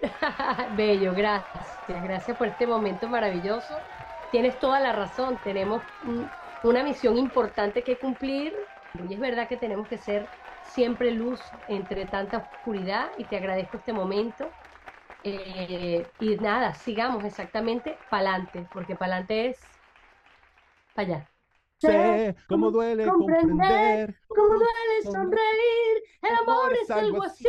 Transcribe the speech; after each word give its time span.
Bello, 0.72 1.14
gracias. 1.14 1.82
Gracias 1.86 2.36
por 2.36 2.48
este 2.48 2.66
momento 2.66 3.08
maravilloso. 3.08 3.86
Tienes 4.30 4.58
toda 4.58 4.80
la 4.80 4.92
razón, 4.92 5.40
tenemos 5.42 5.84
una 6.60 6.82
misión 6.84 7.16
importante 7.16 7.82
que 7.84 7.98
cumplir 7.98 8.54
y 8.92 9.14
es 9.14 9.20
verdad 9.20 9.48
que 9.48 9.56
tenemos 9.56 9.88
que 9.88 9.98
ser 9.98 10.30
siempre 10.60 11.10
luz 11.12 11.56
entre 11.66 12.06
tanta 12.06 12.38
oscuridad 12.38 13.10
y 13.16 13.28
te 13.28 13.36
agradezco 13.36 13.78
este 13.78 13.92
momento. 13.92 14.56
Eh, 15.22 16.12
y 16.18 16.36
nada, 16.38 16.74
sigamos 16.74 17.24
exactamente 17.24 18.04
para 18.08 18.30
adelante, 18.34 18.68
porque 18.72 18.96
para 18.96 19.14
adelante 19.16 19.50
es 19.50 19.82
para 20.94 21.08
allá. 21.08 21.28
Sé 21.78 22.36
cómo 22.46 22.70
duele 22.70 23.04
comprender, 23.04 24.14
cómo 24.32 24.48
duele 24.48 25.02
sonreír, 25.10 26.02
el 26.22 26.34
amor 26.36 26.72
es 26.82 26.90
algo 26.90 27.22
así, 27.22 27.48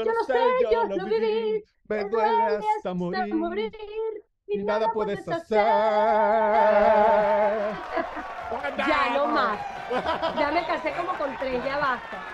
yo 0.00 0.12
lo 0.12 0.24
sé, 0.24 0.38
yo 0.70 0.84
lo 0.94 1.04
viví, 1.08 1.64
me 1.88 2.04
duele 2.04 2.64
hasta 2.76 2.94
morir, 2.94 3.72
y 4.46 4.58
nada 4.58 4.92
puedes 4.92 5.26
hacer. 5.28 5.58
Ya 8.74 9.10
no 9.10 9.28
más, 9.28 9.82
ya 10.32 10.52
me 10.52 10.66
casé 10.66 10.94
como 10.94 11.16
con 11.16 11.36
tres, 11.38 11.62
ya 11.64 11.78
basta, 11.78 12.28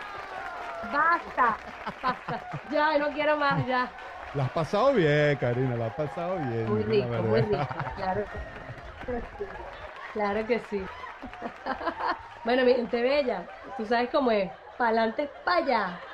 basta, 0.82 1.62
basta, 2.02 2.48
ya 2.64 2.98
no 2.98 3.12
quiero 3.12 3.36
más, 3.38 3.66
ya. 3.66 3.98
La 4.32 4.44
has 4.44 4.50
pasado 4.52 4.92
bien, 4.94 5.36
Karina, 5.38 5.76
la 5.76 5.86
has 5.86 5.94
pasado 5.94 6.38
bien. 6.38 6.66
Muy 6.66 6.82
rico, 6.84 7.22
muy 7.24 7.42
rico, 7.42 7.80
claro. 7.94 8.26
Claro 10.12 10.46
que 10.46 10.60
sí. 10.60 10.90
Bueno, 12.42 12.64
mi 12.64 12.74
gente 12.74 13.02
bella, 13.02 13.50
tú 13.76 13.86
sabes 13.86 14.10
cómo 14.10 14.30
es. 14.30 14.58
Pa'lante, 14.76 15.36
pa' 15.44 15.56
allá. 15.58 16.06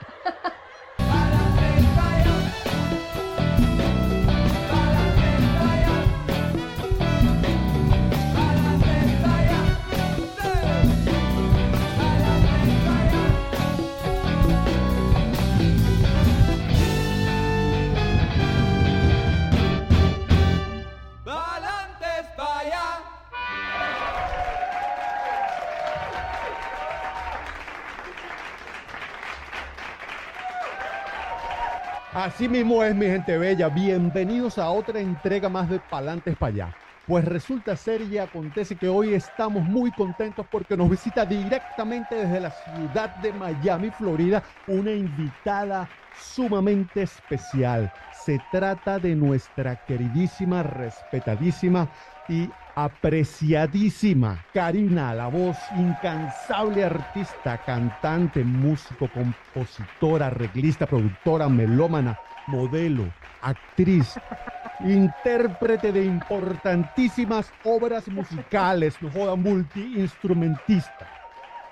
Así 32.39 32.49
mismo 32.49 32.85
es, 32.85 32.95
mi 32.95 33.07
gente 33.07 33.37
bella. 33.37 33.69
Bienvenidos 33.69 34.59
a 34.59 34.71
otra 34.71 35.01
entrega 35.01 35.49
más 35.49 35.69
de 35.69 35.81
Palantes 35.81 36.37
para 36.37 36.51
allá. 36.51 36.77
Pues 37.05 37.25
resulta 37.25 37.75
ser 37.75 38.01
y 38.01 38.17
acontece 38.17 38.79
que 38.79 38.89
hoy 38.89 39.13
estamos 39.13 39.67
muy 39.67 39.91
contentos 39.91 40.47
porque 40.49 40.77
nos 40.77 40.89
visita 40.89 41.27
directamente 41.27 42.15
desde 42.15 42.39
la 42.39 42.53
ciudad 42.53 43.11
de 43.11 43.33
Miami, 43.33 43.91
Florida, 43.91 44.45
una 44.67 44.95
invitada 44.95 45.91
sumamente 46.13 47.03
especial. 47.03 47.91
Se 48.09 48.39
trata 48.39 49.01
de 49.01 49.17
nuestra 49.17 49.75
queridísima, 49.75 50.63
respetadísima 50.63 51.91
y 52.29 52.55
apreciadísima 52.79 54.39
Karina, 54.55 55.13
la 55.13 55.27
voz 55.27 55.59
incansable 55.77 56.85
artista, 56.85 57.59
cantante, 57.59 58.45
músico, 58.45 59.09
compositora, 59.09 60.29
arreglista, 60.29 60.87
productora, 60.87 61.49
melómana, 61.49 62.17
modelo, 62.47 63.03
actriz, 63.43 64.15
intérprete 64.81 65.91
de 65.91 66.05
importantísimas 66.05 67.53
obras 67.65 68.07
musicales, 68.07 68.95
no 69.03 69.11
joda, 69.11 69.35
multiinstrumentista, 69.35 71.09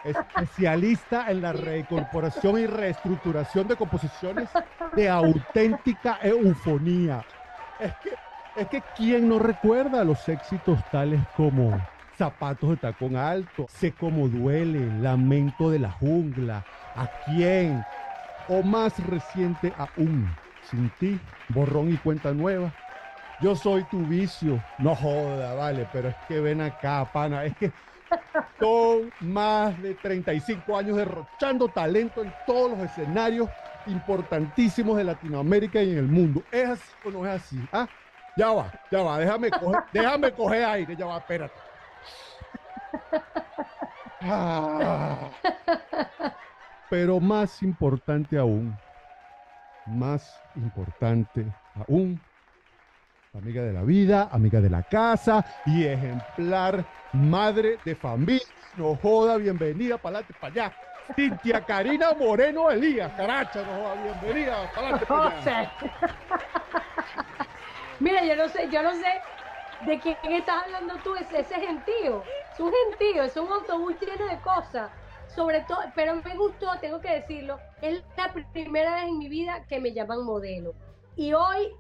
especialista 0.03 1.31
en 1.31 1.41
la 1.41 1.53
reincorporación 1.53 2.59
y 2.59 2.67
reestructuración 2.67 3.69
de 3.69 3.77
composiciones 3.77 4.49
de 4.97 5.09
auténtica 5.09 6.19
eufonía. 6.21 7.25
Es 7.79 7.93
que 8.03 8.26
es 8.57 8.69
que 8.69 8.83
¿quién 8.97 9.29
no 9.29 9.39
recuerda 9.39 10.05
los 10.05 10.29
éxitos 10.29 10.79
tales 10.91 11.21
como 11.37 11.79
Zapatos 12.17 12.71
de 12.71 12.77
tacón 12.77 13.17
alto, 13.17 13.67
Sé 13.69 13.93
cómo 13.93 14.29
duele, 14.29 14.91
Lamento 15.01 15.71
de 15.71 15.79
la 15.79 15.91
jungla, 15.91 16.65
¿A 16.95 17.09
quién? 17.25 17.85
O 18.49 18.63
más 18.63 18.99
reciente 19.07 19.73
aún, 19.77 20.29
Sin 20.71 20.91
ti, 20.99 21.21
Borrón 21.51 21.93
y 21.93 21.97
cuenta 21.97 22.33
nueva. 22.33 22.73
Yo 23.41 23.55
soy 23.55 23.85
tu 23.85 24.01
vicio. 24.07 24.63
No 24.79 24.95
joda, 24.95 25.55
vale, 25.55 25.87
pero 25.93 26.09
es 26.09 26.17
que 26.27 26.41
ven 26.41 26.63
acá, 26.63 27.05
pana, 27.13 27.45
es 27.45 27.55
que 27.57 27.71
son 28.59 29.13
más 29.21 29.81
de 29.83 29.95
35 29.95 30.77
años 30.77 30.97
derrochando 30.97 31.69
talento 31.69 32.23
en 32.23 32.33
todos 32.47 32.71
los 32.71 32.81
escenarios 32.81 33.51
importantísimos 33.87 34.97
de 34.97 35.05
Latinoamérica 35.05 35.83
y 35.83 35.93
en 35.93 35.99
el 35.99 36.07
mundo. 36.07 36.43
¿Es 36.51 36.69
así 36.71 36.91
o 37.05 37.11
no 37.11 37.27
es 37.27 37.33
así? 37.43 37.61
¿Ah? 37.73 37.87
Ya 38.37 38.53
va, 38.53 38.71
ya 38.91 39.03
va, 39.03 39.19
déjame 39.19 39.51
coger, 39.51 39.83
déjame 39.93 40.31
coger 40.33 40.65
aire, 40.65 40.95
ya 40.95 41.07
va, 41.07 41.17
espérate. 41.17 41.55
Ah. 44.21 45.31
Pero 46.91 47.19
más 47.19 47.63
importante 47.63 48.37
aún, 48.37 48.77
más 49.87 50.39
importante 50.57 51.47
aún, 51.75 52.21
amiga 53.33 53.63
de 53.63 53.73
la 53.73 53.83
vida, 53.83 54.29
amiga 54.31 54.61
de 54.61 54.69
la 54.69 54.83
casa 54.83 55.45
y 55.65 55.85
ejemplar 55.85 56.85
madre 57.13 57.79
de 57.85 57.95
familia. 57.95 58.43
No 58.77 58.97
joda, 58.97 59.39
bienvenida, 59.39 59.97
para 59.97 60.19
adelante, 60.19 60.35
para 60.39 60.53
allá. 60.53 60.77
Cintia 61.15 61.65
Karina 61.65 62.13
Moreno 62.13 62.71
Elías, 62.71 63.11
caracha, 63.17 63.63
no 63.63 63.83
joda, 63.83 64.21
bienvenida, 64.21 64.71
para 64.75 65.31
allá. 65.31 65.73
Mira, 68.01 68.25
yo 68.25 68.37
no 68.37 68.49
sé, 68.49 68.69
yo 68.71 68.83
no 68.83 68.95
sé 68.95 69.07
de 69.81 70.01
quién 70.01 70.17
estás 70.23 70.65
hablando 70.65 70.95
tú, 71.03 71.15
ese, 71.15 71.41
ese 71.41 71.55
gentío. 71.57 72.25
Es 72.53 72.61
un 72.61 72.73
gentío, 72.73 73.23
es 73.23 73.37
un 73.37 73.51
autobús 73.51 73.95
lleno 74.01 74.27
de 74.27 74.41
cosas. 74.41 74.91
Sobre 75.29 75.61
todo, 75.63 75.79
pero 75.95 76.15
me 76.17 76.37
gustó, 76.37 76.79
tengo 76.81 77.01
que 77.01 77.13
decirlo, 77.13 77.61
es 77.83 78.03
la 78.17 78.33
primera 78.53 78.95
vez 78.95 79.05
en 79.05 79.19
mi 79.19 79.29
vida 79.29 79.65
que 79.69 79.81
me 79.81 79.93
llaman 79.93 80.25
modelo. 80.25 80.75
Y 81.17 81.33
hoy 81.33 81.73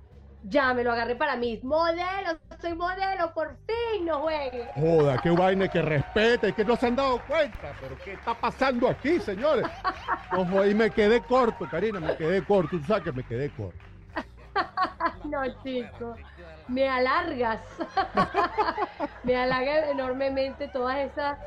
ya 0.48 0.74
me 0.74 0.84
lo 0.84 0.92
agarré 0.92 1.16
para 1.16 1.36
mí. 1.36 1.58
Modelo, 1.62 2.38
soy 2.60 2.74
modelo, 2.74 3.32
por 3.34 3.56
fin 3.66 4.04
no 4.04 4.20
juegue. 4.20 4.68
Joda, 4.74 5.18
qué 5.18 5.30
vaina 5.30 5.68
que 5.68 5.82
respete, 5.82 6.52
que 6.52 6.64
no 6.64 6.76
se 6.76 6.86
han 6.86 6.96
dado 6.96 7.18
cuenta. 7.20 7.72
Pero 7.80 7.96
¿qué 8.04 8.12
está 8.14 8.34
pasando 8.34 8.88
aquí, 8.88 9.20
señores? 9.20 9.66
Ojo, 10.32 10.66
y 10.66 10.74
me 10.74 10.90
quedé 10.90 11.20
corto, 11.20 11.66
Karina, 11.70 12.00
me 12.00 12.16
quedé 12.16 12.42
corto. 12.44 12.78
Tú 12.78 12.84
sabes 12.84 13.04
que 13.04 13.12
me 13.12 13.22
quedé 13.22 13.50
corto. 13.50 13.78
no, 15.26 15.62
chico. 15.62 16.14
Me 16.68 16.88
alargas. 16.88 17.60
me 19.24 19.36
alarga 19.36 19.90
enormemente 19.90 20.68
todas 20.68 20.98
esas, 20.98 21.38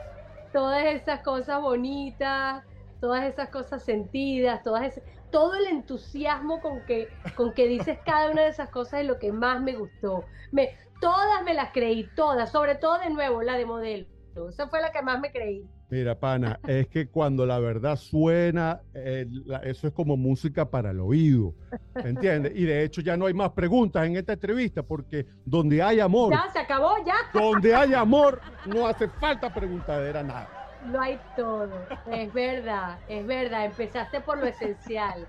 todas 0.53 0.85
esas 0.85 1.21
cosas 1.21 1.61
bonitas, 1.61 2.63
todas 2.99 3.23
esas 3.23 3.49
cosas 3.49 3.83
sentidas, 3.83 4.63
todas 4.63 4.99
todo 5.31 5.55
el 5.55 5.67
entusiasmo 5.67 6.59
con 6.59 6.85
que, 6.85 7.07
con 7.35 7.53
que 7.53 7.67
dices 7.67 7.99
cada 8.05 8.31
una 8.31 8.43
de 8.43 8.49
esas 8.49 8.69
cosas 8.69 9.01
es 9.01 9.07
lo 9.07 9.19
que 9.19 9.31
más 9.31 9.61
me 9.61 9.75
gustó. 9.75 10.25
Me, 10.51 10.75
todas 10.99 11.43
me 11.43 11.53
las 11.53 11.71
creí, 11.71 12.09
todas, 12.15 12.51
sobre 12.51 12.75
todo 12.75 12.97
de 12.99 13.09
nuevo 13.09 13.41
la 13.41 13.57
de 13.57 13.65
modelo. 13.65 14.07
Esa 14.47 14.67
fue 14.67 14.79
la 14.81 14.91
que 14.91 15.01
más 15.01 15.19
me 15.19 15.31
creí. 15.31 15.67
Mira, 15.89 16.17
pana, 16.17 16.59
es 16.67 16.87
que 16.87 17.07
cuando 17.07 17.45
la 17.45 17.59
verdad 17.59 17.95
suena, 17.95 18.81
eh, 18.93 19.27
eso 19.63 19.87
es 19.87 19.93
como 19.93 20.15
música 20.15 20.69
para 20.69 20.91
el 20.91 20.99
oído, 20.99 21.53
¿entiendes? 21.95 22.53
Y 22.55 22.63
de 22.63 22.83
hecho 22.83 23.01
ya 23.01 23.17
no 23.17 23.25
hay 23.25 23.33
más 23.33 23.51
preguntas 23.51 24.05
en 24.05 24.15
esta 24.15 24.33
entrevista 24.33 24.83
porque 24.83 25.25
donde 25.45 25.81
hay 25.81 25.99
amor... 25.99 26.31
Ya, 26.31 26.51
se 26.53 26.59
acabó, 26.59 26.91
ya. 27.05 27.15
Donde 27.33 27.75
hay 27.75 27.93
amor, 27.95 28.39
no 28.65 28.87
hace 28.87 29.09
falta 29.09 29.53
preguntadera 29.53 30.23
nada. 30.23 30.47
Lo 30.89 31.01
hay 31.01 31.19
todo, 31.35 31.69
es 32.09 32.31
verdad, 32.31 32.99
es 33.09 33.27
verdad, 33.27 33.65
empezaste 33.65 34.21
por 34.21 34.37
lo 34.37 34.45
esencial. 34.45 35.27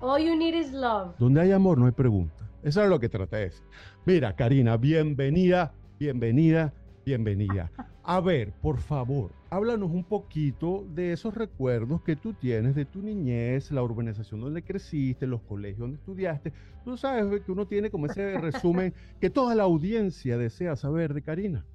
All 0.00 0.22
you 0.22 0.34
need 0.34 0.54
is 0.54 0.72
love. 0.72 1.14
Donde 1.18 1.42
hay 1.42 1.52
amor, 1.52 1.76
no 1.76 1.84
hay 1.84 1.92
pregunta. 1.92 2.48
Eso 2.62 2.82
es 2.82 2.88
lo 2.88 2.98
que 2.98 3.08
traté 3.08 3.36
de 3.36 3.42
decir. 3.44 3.66
Mira, 4.06 4.34
Karina, 4.34 4.76
bienvenida, 4.76 5.74
bienvenida 5.98 6.72
bienvenida. 7.08 7.70
A 8.10 8.22
ver, 8.22 8.52
por 8.62 8.78
favor, 8.78 9.32
háblanos 9.50 9.90
un 9.90 10.02
poquito 10.02 10.86
de 10.94 11.12
esos 11.12 11.34
recuerdos 11.34 12.00
que 12.00 12.16
tú 12.16 12.32
tienes 12.32 12.74
de 12.74 12.86
tu 12.86 13.02
niñez, 13.02 13.70
la 13.70 13.82
urbanización 13.82 14.40
donde 14.40 14.64
creciste, 14.64 15.26
los 15.26 15.42
colegios 15.42 15.80
donde 15.80 15.98
estudiaste. 15.98 16.54
Tú 16.86 16.96
sabes 16.96 17.42
que 17.42 17.52
uno 17.52 17.66
tiene 17.66 17.90
como 17.90 18.06
ese 18.06 18.38
resumen 18.38 18.94
que 19.20 19.28
toda 19.28 19.54
la 19.54 19.64
audiencia 19.64 20.38
desea 20.38 20.74
saber 20.74 21.12
de 21.12 21.20
Karina. 21.20 21.66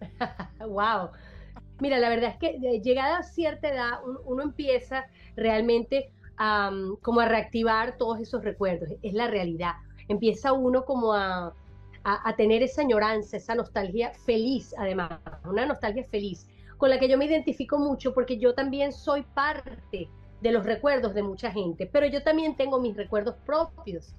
wow. 0.58 1.10
Mira, 1.78 2.00
la 2.00 2.08
verdad 2.08 2.30
es 2.30 2.38
que 2.38 2.80
llegada 2.82 3.18
a 3.18 3.22
cierta 3.22 3.68
edad 3.68 4.00
uno 4.24 4.42
empieza 4.42 5.06
realmente 5.36 6.10
a, 6.38 6.72
como 7.02 7.20
a 7.20 7.28
reactivar 7.28 7.96
todos 7.98 8.18
esos 8.18 8.42
recuerdos, 8.42 8.88
es 9.00 9.12
la 9.12 9.28
realidad. 9.28 9.74
Empieza 10.08 10.52
uno 10.52 10.84
como 10.84 11.14
a, 11.14 11.54
a, 12.08 12.36
tener 12.36 12.62
esa 12.62 12.82
añoranza, 12.82 13.36
esa 13.36 13.56
nostalgia 13.56 14.12
feliz, 14.24 14.72
además, 14.78 15.18
una 15.44 15.66
nostalgia 15.66 16.04
feliz, 16.04 16.46
con 16.76 16.88
la 16.88 17.00
que 17.00 17.08
yo 17.08 17.18
me 17.18 17.24
identifico 17.24 17.78
mucho 17.78 18.14
porque 18.14 18.38
yo 18.38 18.54
también 18.54 18.92
soy 18.92 19.22
parte 19.34 20.08
de 20.40 20.52
los 20.52 20.64
recuerdos 20.64 21.14
de 21.14 21.24
mucha 21.24 21.50
gente, 21.50 21.86
pero 21.86 22.06
yo 22.06 22.22
también 22.22 22.54
tengo 22.54 22.80
mis 22.80 22.96
recuerdos 22.96 23.34
propios. 23.44 24.14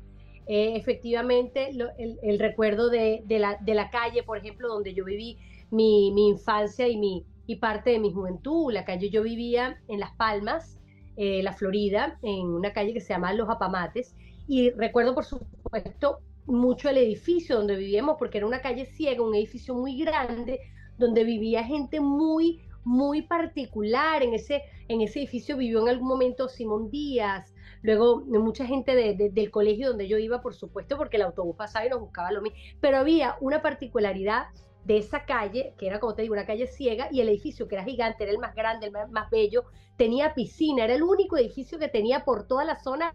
Eh, 0.48 0.76
efectivamente, 0.76 1.70
el, 1.70 2.40
recuerdo 2.40 2.90
de, 2.90 3.24
la, 3.30 3.90
calle, 3.90 4.24
por 4.24 4.38
ejemplo, 4.38 4.68
donde 4.68 4.94
yo 4.94 5.06
viví 5.06 5.38
mi, 5.72 6.10
infancia 6.28 6.90
y, 6.90 6.98
mi, 6.98 7.26
parte 7.56 7.92
de 7.92 8.00
mi 8.00 8.12
juventud, 8.12 8.74
la 8.74 8.84
calle 8.84 9.10
yo 9.10 9.24
vivía 9.24 9.80
en 9.88 10.02
Las 10.02 10.12
Palmas, 10.16 10.78
eh, 11.16 11.42
la 11.42 11.54
Florida, 11.54 12.18
en 12.22 12.48
una 12.48 12.74
calle 12.74 12.94
que 12.94 13.00
se 13.00 13.14
llama 13.14 13.32
Los 13.32 13.50
Apamates, 13.50 14.14
y 14.46 14.72
recuerdo, 14.72 15.16
por 15.16 15.24
supuesto, 15.24 16.20
mucho 16.48 16.90
el 16.90 16.98
edificio 16.98 17.58
donde 17.58 17.76
vivíamos, 17.76 18.16
porque 18.18 18.40
era 18.40 18.48
una 18.48 18.62
calle 18.62 18.86
ciega, 18.86 19.22
un 19.22 19.36
edificio 19.36 19.76
muy 19.76 20.00
grande, 20.00 20.60
donde 20.98 21.24
vivía 21.24 21.64
gente 21.64 22.00
muy, 22.00 22.62
muy 22.84 23.22
particular. 23.22 24.24
En 24.24 24.34
ese, 24.34 24.64
en 24.88 25.02
ese 25.02 25.20
edificio 25.20 25.58
vivió 25.58 25.82
en 25.82 25.90
algún 25.90 26.08
momento 26.08 26.48
Simón 26.48 26.90
Díaz, 26.90 27.54
luego 27.82 28.22
mucha 28.26 28.66
gente 28.66 28.96
del 28.96 29.52
colegio 29.52 29.90
donde 29.90 30.08
yo 30.08 30.18
iba, 30.18 30.42
por 30.42 30.56
supuesto, 30.56 30.98
porque 30.98 31.18
el 31.18 31.24
autobús 31.24 31.56
pasaba 31.56 31.86
y 31.86 31.90
nos 31.90 32.00
buscaba 32.00 32.32
lo 32.32 32.42
mismo. 32.42 32.58
Pero 32.82 32.98
había 32.98 33.36
una 33.42 33.62
particularidad 33.62 34.48
de 34.88 34.98
esa 34.98 35.26
calle, 35.26 35.74
que 35.78 35.86
era 35.86 36.00
como 36.00 36.16
te 36.16 36.22
digo, 36.22 36.34
una 36.34 36.46
calle 36.46 36.66
ciega, 36.66 37.10
y 37.12 37.20
el 37.20 37.28
edificio 37.28 37.68
que 37.68 37.76
era 37.76 37.84
gigante, 37.84 38.24
era 38.24 38.32
el 38.32 38.40
más 38.40 38.56
grande, 38.56 38.88
el 38.88 38.94
más, 39.12 39.30
bello, 39.30 39.66
tenía 39.98 40.34
piscina, 40.34 40.86
era 40.86 40.96
el 40.96 41.04
único 41.04 41.38
edificio 41.38 41.78
que 41.78 41.90
tenía 41.90 42.24
por 42.24 42.48
toda 42.48 42.64
la 42.64 42.82
zona 42.82 43.14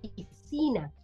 piscina. 0.00 0.94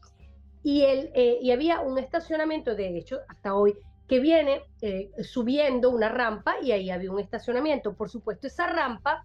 Y, 0.66 0.82
el, 0.82 1.12
eh, 1.14 1.38
y 1.40 1.52
había 1.52 1.78
un 1.78 1.96
estacionamiento, 1.96 2.74
de 2.74 2.98
hecho, 2.98 3.20
hasta 3.28 3.54
hoy, 3.54 3.78
que 4.08 4.18
viene 4.18 4.62
eh, 4.82 5.12
subiendo 5.22 5.90
una 5.90 6.08
rampa 6.08 6.56
y 6.60 6.72
ahí 6.72 6.90
había 6.90 7.12
un 7.12 7.20
estacionamiento. 7.20 7.94
Por 7.94 8.10
supuesto, 8.10 8.48
esa 8.48 8.66
rampa 8.66 9.24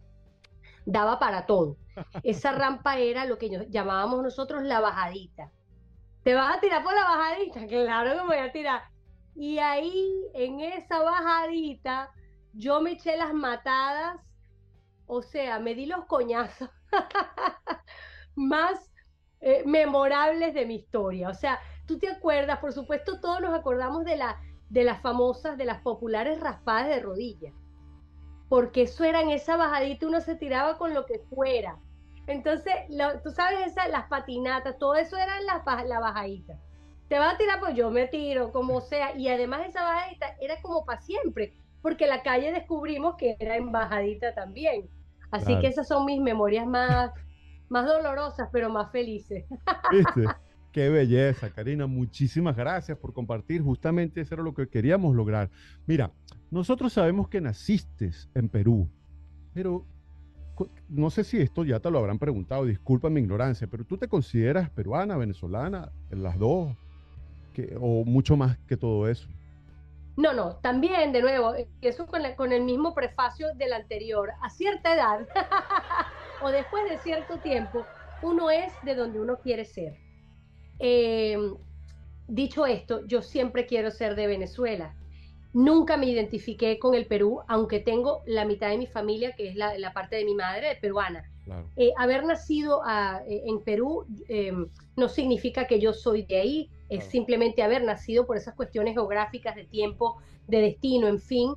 daba 0.85 1.17
para 1.17 1.47
todo. 1.47 1.77
Esa 2.21 2.51
rampa 2.51 2.99
era 2.99 3.25
lo 3.25 3.39
que 3.39 3.65
llamábamos 3.71 4.21
nosotros 4.21 4.61
la 4.61 4.81
bajadita. 4.81 5.49
¿Te 6.21 6.35
vas 6.35 6.57
a 6.57 6.59
tirar 6.59 6.83
por 6.83 6.93
la 6.93 7.05
bajadita? 7.05 7.65
Claro 7.67 8.11
que 8.11 8.21
me 8.21 8.27
voy 8.27 8.37
a 8.37 8.51
tirar. 8.51 8.83
Y 9.33 9.57
ahí, 9.57 10.13
en 10.35 10.59
esa 10.59 11.01
bajadita, 11.01 12.11
yo 12.53 12.81
me 12.81 12.91
eché 12.91 13.17
las 13.17 13.33
matadas, 13.33 14.19
o 15.07 15.23
sea, 15.23 15.57
me 15.57 15.73
di 15.73 15.87
los 15.87 16.05
coñazos 16.05 16.69
más 18.35 18.90
eh, 19.41 19.63
memorables 19.65 20.53
de 20.53 20.67
mi 20.67 20.75
historia. 20.75 21.29
O 21.29 21.33
sea, 21.33 21.59
tú 21.87 21.97
te 21.97 22.07
acuerdas, 22.07 22.59
por 22.59 22.73
supuesto, 22.73 23.19
todos 23.19 23.41
nos 23.41 23.57
acordamos 23.57 24.05
de, 24.05 24.15
la, 24.15 24.39
de 24.69 24.83
las 24.83 25.01
famosas, 25.01 25.57
de 25.57 25.65
las 25.65 25.81
populares 25.81 26.39
raspadas 26.39 26.89
de 26.89 26.99
rodillas. 26.99 27.53
Porque 28.49 28.83
eso 28.83 29.03
era 29.03 29.21
en 29.21 29.31
esa 29.31 29.57
bajadita, 29.57 30.05
uno 30.05 30.21
se 30.21 30.35
tiraba 30.35 30.77
con 30.77 30.93
lo 30.93 31.07
que 31.07 31.19
fuera. 31.33 31.79
Entonces, 32.27 32.73
tú 33.23 33.31
sabes, 33.31 33.65
esa, 33.65 33.87
las 33.87 34.07
patinatas, 34.07 34.77
todo 34.77 34.93
eso 34.93 35.17
era 35.17 35.39
en 35.39 35.47
la, 35.47 35.63
la 35.85 35.99
bajadita. 35.99 36.59
Te 37.07 37.17
vas 37.17 37.33
a 37.33 37.37
tirar, 37.37 37.59
pues 37.59 37.75
yo 37.75 37.89
me 37.89 38.07
tiro, 38.07 38.51
como 38.51 38.79
sea. 38.79 39.17
Y 39.17 39.27
además 39.27 39.67
esa 39.67 39.83
bajadita 39.83 40.35
era 40.39 40.61
como 40.61 40.85
para 40.85 41.01
siempre, 41.01 41.55
porque 41.81 42.05
la 42.05 42.21
calle 42.21 42.51
descubrimos 42.51 43.15
que 43.15 43.35
era 43.39 43.55
en 43.55 43.71
bajadita 43.71 44.35
también. 44.35 44.87
Así 45.31 45.57
que 45.59 45.67
esas 45.67 45.87
son 45.87 46.05
mis 46.05 46.21
memorias 46.21 46.67
más 46.67 47.11
más 47.71 47.85
dolorosas, 47.85 48.49
pero 48.51 48.69
más 48.69 48.91
felices. 48.91 49.45
¿Viste? 49.91 50.25
Qué 50.71 50.89
belleza, 50.89 51.49
Karina. 51.49 51.87
Muchísimas 51.87 52.55
gracias 52.55 52.97
por 52.97 53.13
compartir. 53.13 53.61
Justamente 53.61 54.21
eso 54.21 54.35
era 54.35 54.43
lo 54.43 54.53
que 54.53 54.67
queríamos 54.67 55.15
lograr. 55.15 55.49
Mira, 55.87 56.11
nosotros 56.49 56.93
sabemos 56.93 57.29
que 57.29 57.41
naciste 57.41 58.11
en 58.35 58.49
Perú, 58.49 58.89
pero 59.53 59.85
no 60.89 61.09
sé 61.09 61.23
si 61.23 61.41
esto 61.41 61.63
ya 61.63 61.79
te 61.79 61.89
lo 61.89 61.97
habrán 61.97 62.19
preguntado, 62.19 62.65
disculpa 62.65 63.09
mi 63.09 63.21
ignorancia, 63.21 63.67
pero 63.67 63.83
tú 63.83 63.97
te 63.97 64.07
consideras 64.07 64.69
peruana, 64.69 65.17
venezolana, 65.17 65.91
en 66.11 66.23
las 66.23 66.37
dos, 66.37 66.75
o 67.79 68.05
mucho 68.05 68.37
más 68.37 68.57
que 68.67 68.77
todo 68.77 69.09
eso. 69.09 69.27
No, 70.17 70.33
no, 70.33 70.57
también, 70.57 71.13
de 71.13 71.21
nuevo, 71.21 71.53
eso 71.81 72.05
con, 72.05 72.21
con 72.35 72.51
el 72.51 72.63
mismo 72.63 72.93
prefacio 72.93 73.55
del 73.55 73.73
anterior, 73.73 74.29
a 74.41 74.49
cierta 74.49 74.93
edad 74.93 75.27
o 76.41 76.51
después 76.51 76.89
de 76.89 76.97
cierto 76.99 77.39
tiempo, 77.39 77.85
uno 78.21 78.49
es 78.49 78.71
de 78.83 78.95
donde 78.95 79.19
uno 79.19 79.39
quiere 79.39 79.65
ser. 79.65 79.97
Eh, 80.79 81.37
dicho 82.27 82.65
esto, 82.65 83.05
yo 83.07 83.21
siempre 83.21 83.65
quiero 83.65 83.91
ser 83.91 84.15
de 84.15 84.27
Venezuela. 84.27 84.95
Nunca 85.53 85.97
me 85.97 86.07
identifiqué 86.07 86.79
con 86.79 86.95
el 86.95 87.05
Perú, 87.05 87.41
aunque 87.47 87.79
tengo 87.79 88.21
la 88.25 88.45
mitad 88.45 88.69
de 88.69 88.77
mi 88.77 88.87
familia, 88.87 89.33
que 89.33 89.49
es 89.49 89.55
la, 89.55 89.93
parte 89.93 90.15
de 90.15 90.25
mi 90.25 90.33
madre, 90.33 90.77
peruana. 90.79 91.27
Eh, 91.75 91.91
haber 91.97 92.23
nacido 92.23 92.81
eh, 93.27 93.41
en 93.45 93.61
Perú 93.63 94.05
no 94.95 95.09
significa 95.09 95.67
que 95.67 95.79
yo 95.79 95.91
soy 95.91 96.23
de 96.23 96.37
ahí, 96.37 96.69
es 96.87 97.05
simplemente 97.05 97.63
haber 97.63 97.83
nacido 97.83 98.25
por 98.25 98.37
esas 98.37 98.55
cuestiones 98.55 98.93
geográficas 98.93 99.55
de 99.55 99.65
tiempo, 99.65 100.17
de 100.47 100.61
destino, 100.61 101.07
en 101.07 101.19
fin. 101.19 101.53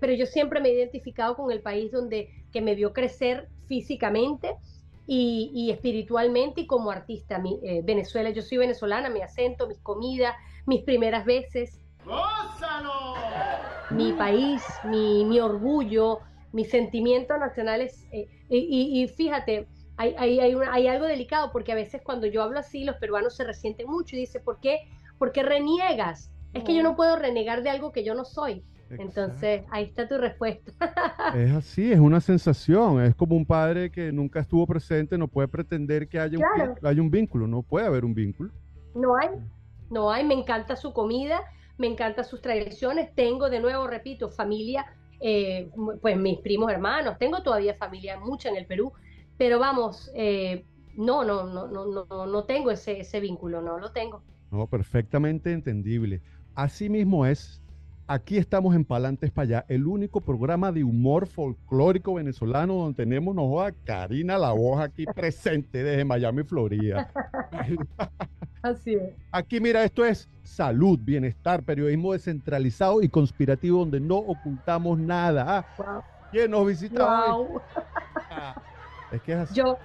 pero 0.00 0.12
yo 0.14 0.26
siempre 0.26 0.60
me 0.60 0.70
he 0.70 0.74
identificado 0.74 1.36
con 1.36 1.52
el 1.52 1.60
país 1.60 1.92
donde 1.92 2.30
que 2.52 2.60
me 2.60 2.74
vio 2.74 2.92
crecer 2.92 3.48
físicamente 3.70 4.56
y, 5.06 5.70
espiritualmente 5.70 6.62
y 6.62 6.66
como 6.66 6.90
artista. 6.90 7.38
Mi, 7.38 7.60
eh, 7.62 7.82
Venezuela, 7.84 8.30
yo 8.30 8.42
soy 8.42 8.58
venezolana, 8.58 9.08
mi 9.08 9.22
acento, 9.22 9.68
mis 9.68 9.78
comidas, 9.78 10.34
mis 10.66 10.82
primeras 10.82 11.24
veces. 11.24 11.78
Mi 13.90 14.12
país, 14.12 14.62
mi, 14.84 15.38
orgullo, 15.38 16.18
mis 16.52 16.68
sentimientos 16.68 17.38
nacionales. 17.38 18.06
Eh, 18.12 18.28
y, 18.48 19.06
fíjate, 19.08 19.68
hay, 19.96 20.14
hay, 20.18 20.40
hay, 20.40 20.86
algo 20.88 21.06
delicado 21.06 21.52
porque 21.52 21.70
a 21.70 21.76
veces 21.76 22.02
cuando 22.02 22.26
yo 22.26 22.42
hablo 22.42 22.58
así, 22.58 22.84
los 22.84 22.96
peruanos 22.96 23.36
se 23.36 23.44
resienten 23.44 23.88
mucho 23.88 24.16
y 24.16 24.20
dicen, 24.20 24.42
¿por 24.44 24.58
qué, 24.60 24.88
¿por 25.18 25.30
qué 25.30 25.44
reniegas? 25.44 26.30
Es 26.54 26.64
que 26.64 26.74
yo 26.74 26.82
no 26.82 26.96
puedo 26.96 27.14
renegar 27.14 27.62
de 27.62 27.70
algo 27.70 27.92
que 27.92 28.02
yo 28.02 28.14
no 28.14 28.24
soy. 28.24 28.64
Entonces, 28.98 29.62
ahí 29.70 29.84
está 29.84 30.08
tu 30.08 30.18
respuesta. 30.18 30.72
es 31.34 31.52
así, 31.52 31.92
es 31.92 31.98
una 31.98 32.20
sensación, 32.20 33.02
es 33.02 33.14
como 33.14 33.36
un 33.36 33.46
padre 33.46 33.90
que 33.90 34.10
nunca 34.12 34.40
estuvo 34.40 34.66
presente, 34.66 35.16
no 35.16 35.28
puede 35.28 35.48
pretender 35.48 36.08
que 36.08 36.18
haya, 36.18 36.38
un, 36.38 37.00
un 37.00 37.10
vínculo, 37.10 37.46
no 37.46 37.62
puede 37.62 37.86
haber 37.86 38.04
un 38.04 38.14
vínculo. 38.14 38.50
No 38.94 39.16
hay, 39.16 39.28
no 39.90 40.10
hay, 40.10 40.24
me 40.24 40.34
encanta 40.34 40.76
su 40.76 40.92
comida, 40.92 41.40
me 41.78 41.86
encantan 41.86 42.24
sus 42.24 42.42
tradiciones, 42.42 43.14
tengo 43.14 43.48
de 43.48 43.60
nuevo, 43.60 43.86
repito, 43.86 44.30
familia, 44.30 44.86
eh, 45.20 45.70
pues 46.00 46.16
mis 46.16 46.38
primos 46.38 46.72
hermanos, 46.72 47.16
tengo 47.18 47.42
todavía 47.42 47.74
familia 47.74 48.18
mucha 48.18 48.48
en 48.48 48.56
el 48.56 48.66
Perú, 48.66 48.92
pero 49.38 49.58
vamos, 49.58 50.10
eh, 50.14 50.64
no, 50.96 51.24
no, 51.24 51.44
no, 51.44 51.68
no, 51.68 51.86
no, 51.86 52.26
no 52.26 52.44
tengo 52.44 52.70
ese, 52.70 53.00
ese 53.00 53.20
vínculo, 53.20 53.62
no 53.62 53.78
lo 53.78 53.92
tengo. 53.92 54.22
No, 54.50 54.66
perfectamente 54.66 55.52
entendible. 55.52 56.20
Así 56.54 56.88
mismo 56.88 57.24
es 57.24 57.62
Aquí 58.12 58.38
estamos 58.38 58.74
en 58.74 58.84
Palantes 58.84 59.30
para 59.30 59.44
allá, 59.44 59.64
el 59.68 59.86
único 59.86 60.20
programa 60.20 60.72
de 60.72 60.82
humor 60.82 61.28
folclórico 61.28 62.14
venezolano 62.14 62.74
donde 62.74 62.96
tenemos 63.04 63.64
a 63.64 63.70
Karina 63.84 64.36
La 64.36 64.50
Voz 64.50 64.80
aquí 64.80 65.06
presente 65.06 65.84
desde 65.84 66.04
Miami, 66.04 66.42
Florida. 66.42 67.08
Así 68.62 68.94
es. 68.94 69.14
Aquí, 69.30 69.60
mira, 69.60 69.84
esto 69.84 70.04
es 70.04 70.28
salud, 70.42 70.98
bienestar, 71.00 71.62
periodismo 71.62 72.12
descentralizado 72.12 73.00
y 73.00 73.08
conspirativo 73.08 73.78
donde 73.78 74.00
no 74.00 74.16
ocultamos 74.16 74.98
nada. 74.98 75.64
¿Ah? 75.78 76.02
¿Quién 76.32 76.50
nos 76.50 76.66
visita 76.66 77.36
hoy? 77.36 77.60
Ah, 78.28 78.60
es 79.12 79.22
que 79.22 79.34
es 79.34 79.38
así. 79.38 79.54
Yo. 79.54 79.78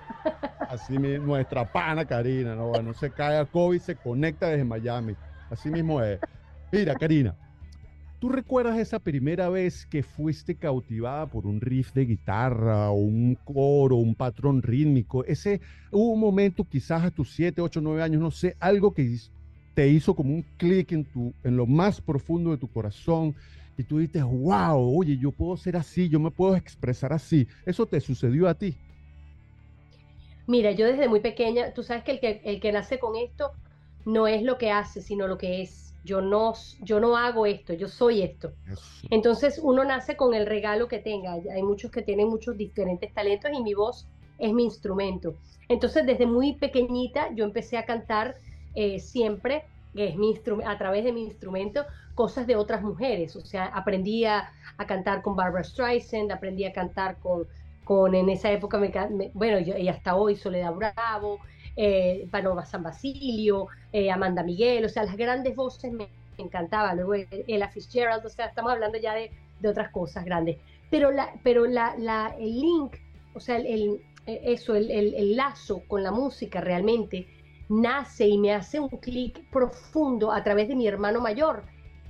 Así 0.67 0.97
nuestra 0.97 1.71
pana 1.71 2.03
Karina, 2.05 2.55
¿no? 2.55 2.69
Bueno, 2.69 2.91
se 2.95 3.11
cae 3.11 3.37
a 3.37 3.45
COVID, 3.45 3.79
se 3.79 3.95
conecta 3.95 4.47
desde 4.47 4.63
Miami. 4.63 5.15
Así 5.51 5.69
mismo 5.69 6.01
es. 6.01 6.19
Mira, 6.71 6.95
Karina, 6.95 7.35
¿Tú 8.25 8.29
recuerdas 8.29 8.79
esa 8.79 8.97
primera 8.97 9.49
vez 9.49 9.85
que 9.85 10.01
fuiste 10.01 10.55
cautivada 10.55 11.27
por 11.27 11.45
un 11.45 11.61
riff 11.61 11.93
de 11.93 12.05
guitarra 12.05 12.89
o 12.89 12.95
un 12.95 13.35
coro, 13.35 13.97
un 13.97 14.15
patrón 14.15 14.63
rítmico? 14.63 15.23
Ese 15.25 15.61
hubo 15.91 16.13
un 16.13 16.21
momento, 16.21 16.63
quizás 16.63 17.03
a 17.03 17.11
tus 17.11 17.29
7, 17.35 17.61
8, 17.61 17.81
9 17.81 18.01
años, 18.01 18.19
no 18.19 18.31
sé, 18.31 18.57
algo 18.59 18.95
que 18.95 19.15
te 19.75 19.87
hizo 19.89 20.15
como 20.15 20.33
un 20.33 20.43
clic 20.57 20.91
en, 20.93 21.05
tu, 21.05 21.35
en 21.43 21.55
lo 21.55 21.67
más 21.67 22.01
profundo 22.01 22.49
de 22.49 22.57
tu 22.57 22.67
corazón 22.67 23.35
y 23.77 23.83
tú 23.83 23.99
dices, 23.99 24.23
wow, 24.23 24.97
oye, 24.97 25.19
yo 25.19 25.29
puedo 25.29 25.55
ser 25.55 25.77
así, 25.77 26.09
yo 26.09 26.19
me 26.19 26.31
puedo 26.31 26.55
expresar 26.55 27.13
así. 27.13 27.47
¿Eso 27.63 27.85
te 27.85 28.01
sucedió 28.01 28.49
a 28.49 28.55
ti? 28.55 28.73
Mira, 30.47 30.71
yo 30.71 30.87
desde 30.87 31.07
muy 31.07 31.19
pequeña, 31.19 31.75
tú 31.75 31.83
sabes 31.83 32.03
que 32.03 32.13
el 32.13 32.19
que, 32.19 32.41
el 32.43 32.59
que 32.59 32.71
nace 32.71 32.97
con 32.97 33.15
esto 33.15 33.51
no 34.03 34.25
es 34.25 34.41
lo 34.41 34.57
que 34.57 34.71
hace, 34.71 35.03
sino 35.03 35.27
lo 35.27 35.37
que 35.37 35.61
es 35.61 35.84
yo 36.05 36.21
no, 36.21 36.53
yo 36.81 36.99
no 36.99 37.17
hago 37.17 37.45
esto, 37.45 37.73
yo 37.73 37.89
soy 37.89 38.21
esto. 38.21 38.53
Entonces 39.09 39.59
uno 39.61 39.83
nace 39.83 40.15
con 40.15 40.33
el 40.33 40.45
regalo 40.45 40.87
que 40.87 40.99
tenga. 40.99 41.33
Hay 41.33 41.63
muchos 41.63 41.91
que 41.91 42.03
tienen 42.03 42.29
muchos 42.29 42.55
diferentes 42.55 43.13
talentos 43.13 43.51
y 43.53 43.61
mi 43.61 43.73
voz 43.73 44.07
es 44.37 44.53
mi 44.53 44.63
instrumento. 44.63 45.35
Entonces, 45.67 46.05
desde 46.05 46.27
muy 46.27 46.53
pequeñita 46.53 47.33
yo 47.33 47.43
empecé 47.43 47.77
a 47.77 47.85
cantar 47.85 48.35
eh, 48.75 48.99
siempre, 48.99 49.63
es 49.95 50.15
mi 50.15 50.35
a 50.65 50.77
través 50.77 51.03
de 51.03 51.11
mi 51.11 51.23
instrumento, 51.23 51.85
cosas 52.13 52.45
de 52.45 52.55
otras 52.55 52.83
mujeres. 52.83 53.35
O 53.35 53.41
sea, 53.41 53.65
aprendí 53.65 54.25
a, 54.25 54.51
cantar 54.87 55.21
con 55.21 55.35
Barbara 55.35 55.63
Streisand, 55.63 56.31
aprendí 56.31 56.65
a 56.65 56.73
cantar 56.73 57.17
con, 57.19 57.47
con 57.83 58.13
en 58.13 58.29
esa 58.29 58.51
época, 58.51 58.77
me, 58.77 59.31
bueno, 59.33 59.59
y 59.59 59.87
hasta 59.87 60.15
hoy 60.15 60.35
Soledad 60.35 60.73
Bravo, 60.73 61.39
eh, 61.75 62.27
Panova 62.31 62.65
San 62.65 62.83
Basilio, 62.83 63.67
eh, 63.91 64.11
Amanda 64.11 64.43
Miguel, 64.43 64.85
o 64.85 64.89
sea, 64.89 65.03
las 65.03 65.17
grandes 65.17 65.55
voces 65.55 65.91
me 65.91 66.09
encantaban. 66.37 66.97
Luego 66.97 67.25
Ella 67.47 67.69
Fitzgerald, 67.69 68.25
o 68.25 68.29
sea, 68.29 68.47
estamos 68.47 68.71
hablando 68.71 68.97
ya 68.97 69.13
de, 69.13 69.31
de 69.59 69.69
otras 69.69 69.91
cosas 69.91 70.25
grandes. 70.25 70.57
Pero, 70.89 71.11
la, 71.11 71.33
pero 71.43 71.65
la, 71.65 72.35
el 72.39 72.61
link, 72.61 72.95
o 73.33 73.39
sea, 73.39 73.57
el, 73.57 74.01
eh, 74.25 74.41
eso, 74.45 74.75
el, 74.75 74.89
el, 74.91 75.35
lazo 75.35 75.83
con 75.87 76.03
la 76.03 76.11
música 76.11 76.61
realmente 76.61 77.27
nace 77.69 78.27
y 78.27 78.37
me 78.37 78.53
hace 78.53 78.79
un 78.79 78.89
clic 78.89 79.49
profundo 79.49 80.31
a 80.31 80.43
través 80.43 80.67
de 80.67 80.75
mi 80.75 80.87
hermano 80.87 81.19
mayor, 81.19 81.63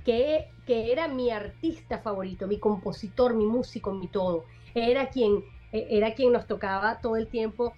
que, 0.04 0.46
que 0.66 0.92
era 0.92 1.08
mi 1.08 1.30
artista 1.30 1.98
favorito, 1.98 2.46
mi 2.46 2.58
compositor, 2.58 3.34
mi 3.34 3.46
músico, 3.46 3.92
mi 3.92 4.08
todo. 4.08 4.44
Era 4.74 5.08
quien, 5.08 5.42
e, 5.72 5.86
era 5.90 6.14
quien 6.14 6.32
nos 6.32 6.46
tocaba 6.46 7.00
todo 7.00 7.16
el 7.16 7.28
tiempo. 7.28 7.72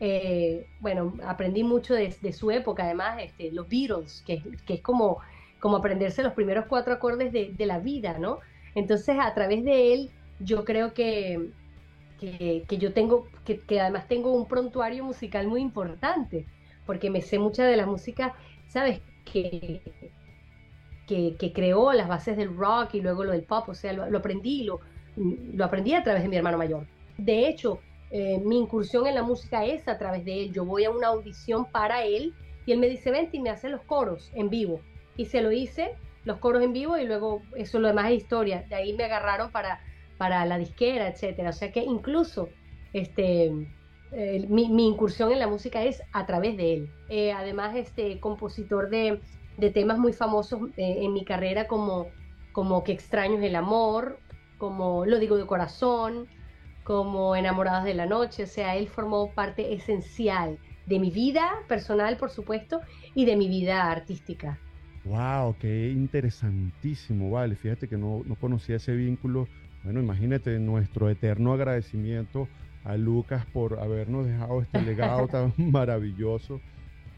Eh, 0.00 0.66
bueno, 0.80 1.14
aprendí 1.24 1.62
mucho 1.62 1.94
de, 1.94 2.10
su 2.32 2.50
época, 2.50 2.84
además, 2.84 3.18
este, 3.22 3.52
los 3.52 3.68
Beatles, 3.68 4.22
que, 4.26 4.42
es 4.66 4.80
como, 4.80 5.18
como 5.60 5.76
aprenderse 5.76 6.22
los 6.22 6.32
primeros 6.32 6.66
cuatro 6.66 6.94
acordes 6.94 7.32
de, 7.32 7.66
la 7.66 7.78
vida, 7.78 8.18
¿no? 8.18 8.40
Entonces, 8.74 9.16
a 9.20 9.32
través 9.34 9.64
de 9.64 9.94
él, 9.94 10.10
yo 10.40 10.64
creo 10.64 10.94
que, 10.94 11.50
que, 12.18 12.78
yo 12.78 12.92
tengo, 12.92 13.28
que, 13.44 13.80
además 13.80 14.08
tengo 14.08 14.32
un 14.32 14.46
prontuario 14.46 15.04
musical 15.04 15.46
muy 15.46 15.60
importante, 15.60 16.46
porque 16.86 17.10
me 17.10 17.22
sé 17.22 17.38
mucha 17.38 17.64
de 17.64 17.76
la 17.76 17.86
música, 17.86 18.34
¿sabes? 18.68 19.00
Que, 19.24 19.80
que, 21.06 21.52
creó 21.54 21.92
las 21.92 22.08
bases 22.08 22.36
del 22.36 22.56
rock 22.56 22.94
y 22.94 23.00
luego 23.00 23.24
lo 23.24 23.32
del 23.32 23.44
pop, 23.44 23.68
o 23.68 23.74
sea, 23.74 23.92
lo, 23.92 24.18
aprendí, 24.18 24.64
lo, 24.64 24.80
lo 25.16 25.64
aprendí 25.64 25.94
a 25.94 26.02
través 26.02 26.22
de 26.24 26.28
mi 26.28 26.36
hermano 26.36 26.58
mayor. 26.58 26.86
De 27.16 27.46
hecho, 27.48 27.78
eh, 28.14 28.40
mi 28.42 28.58
incursión 28.58 29.06
en 29.06 29.14
la 29.14 29.22
música 29.22 29.64
es 29.64 29.86
a 29.88 29.98
través 29.98 30.24
de 30.24 30.44
él. 30.44 30.52
Yo 30.52 30.64
voy 30.64 30.84
a 30.84 30.90
una 30.90 31.08
audición 31.08 31.66
para 31.66 32.04
él 32.04 32.32
y 32.64 32.72
él 32.72 32.78
me 32.78 32.88
dice, 32.88 33.10
vente 33.10 33.36
y 33.36 33.40
me 33.40 33.50
hace 33.50 33.68
los 33.68 33.82
coros 33.82 34.30
en 34.34 34.48
vivo. 34.48 34.80
Y 35.16 35.26
se 35.26 35.42
lo 35.42 35.52
hice, 35.52 35.96
los 36.24 36.38
coros 36.38 36.62
en 36.62 36.72
vivo 36.72 36.96
y 36.96 37.04
luego 37.04 37.42
eso 37.56 37.78
lo 37.78 37.88
demás 37.88 38.10
es 38.10 38.18
historia. 38.18 38.64
De 38.68 38.76
ahí 38.76 38.94
me 38.94 39.04
agarraron 39.04 39.50
para 39.50 39.80
para 40.16 40.44
la 40.46 40.58
disquera, 40.58 41.08
etcétera. 41.08 41.50
O 41.50 41.52
sea 41.52 41.72
que 41.72 41.80
incluso 41.80 42.48
este, 42.92 43.50
mi, 44.48 44.86
incursión 44.86 45.32
en 45.32 45.38
la 45.38 45.46
música 45.46 45.82
es 45.82 46.02
a 46.12 46.26
través 46.26 46.56
de 46.56 46.74
él. 46.74 46.90
Eh, 47.08 47.32
además, 47.32 47.76
este 47.76 48.20
compositor 48.20 48.90
de, 48.90 49.20
temas 49.72 49.98
muy 49.98 50.12
famosos 50.12 50.60
eh, 50.76 50.98
en 51.02 51.12
mi 51.12 51.24
carrera 51.24 51.66
como, 51.66 52.08
como 52.52 52.84
Que 52.84 52.92
extraño 52.92 53.38
es 53.38 53.44
el 53.44 53.56
amor, 53.56 54.18
como 54.58 55.04
Lo 55.06 55.18
digo 55.18 55.36
de 55.36 55.46
corazón, 55.46 56.26
como 56.84 57.34
Enamorados 57.34 57.84
de 57.84 57.94
la 57.94 58.06
noche. 58.06 58.44
O 58.44 58.46
sea, 58.46 58.76
él 58.76 58.88
formó 58.88 59.32
parte 59.32 59.74
esencial 59.74 60.58
de 60.86 60.98
mi 61.00 61.10
vida 61.10 61.50
personal, 61.68 62.16
por 62.16 62.30
supuesto, 62.30 62.80
y 63.14 63.24
de 63.24 63.36
mi 63.36 63.48
vida 63.48 63.90
artística. 63.90 64.58
Wow, 65.04 65.56
qué 65.58 65.90
interesantísimo, 65.90 67.30
vale. 67.30 67.56
Fíjate 67.56 67.88
que 67.88 67.96
no, 67.96 68.22
no 68.24 68.36
conocía 68.36 68.76
ese 68.76 68.94
vínculo 68.94 69.48
bueno, 69.84 70.00
imagínate 70.00 70.58
nuestro 70.58 71.10
eterno 71.10 71.52
agradecimiento 71.52 72.48
a 72.84 72.96
Lucas 72.96 73.44
por 73.52 73.78
habernos 73.80 74.26
dejado 74.26 74.62
este 74.62 74.80
legado 74.80 75.28
tan 75.28 75.52
maravilloso. 75.58 76.60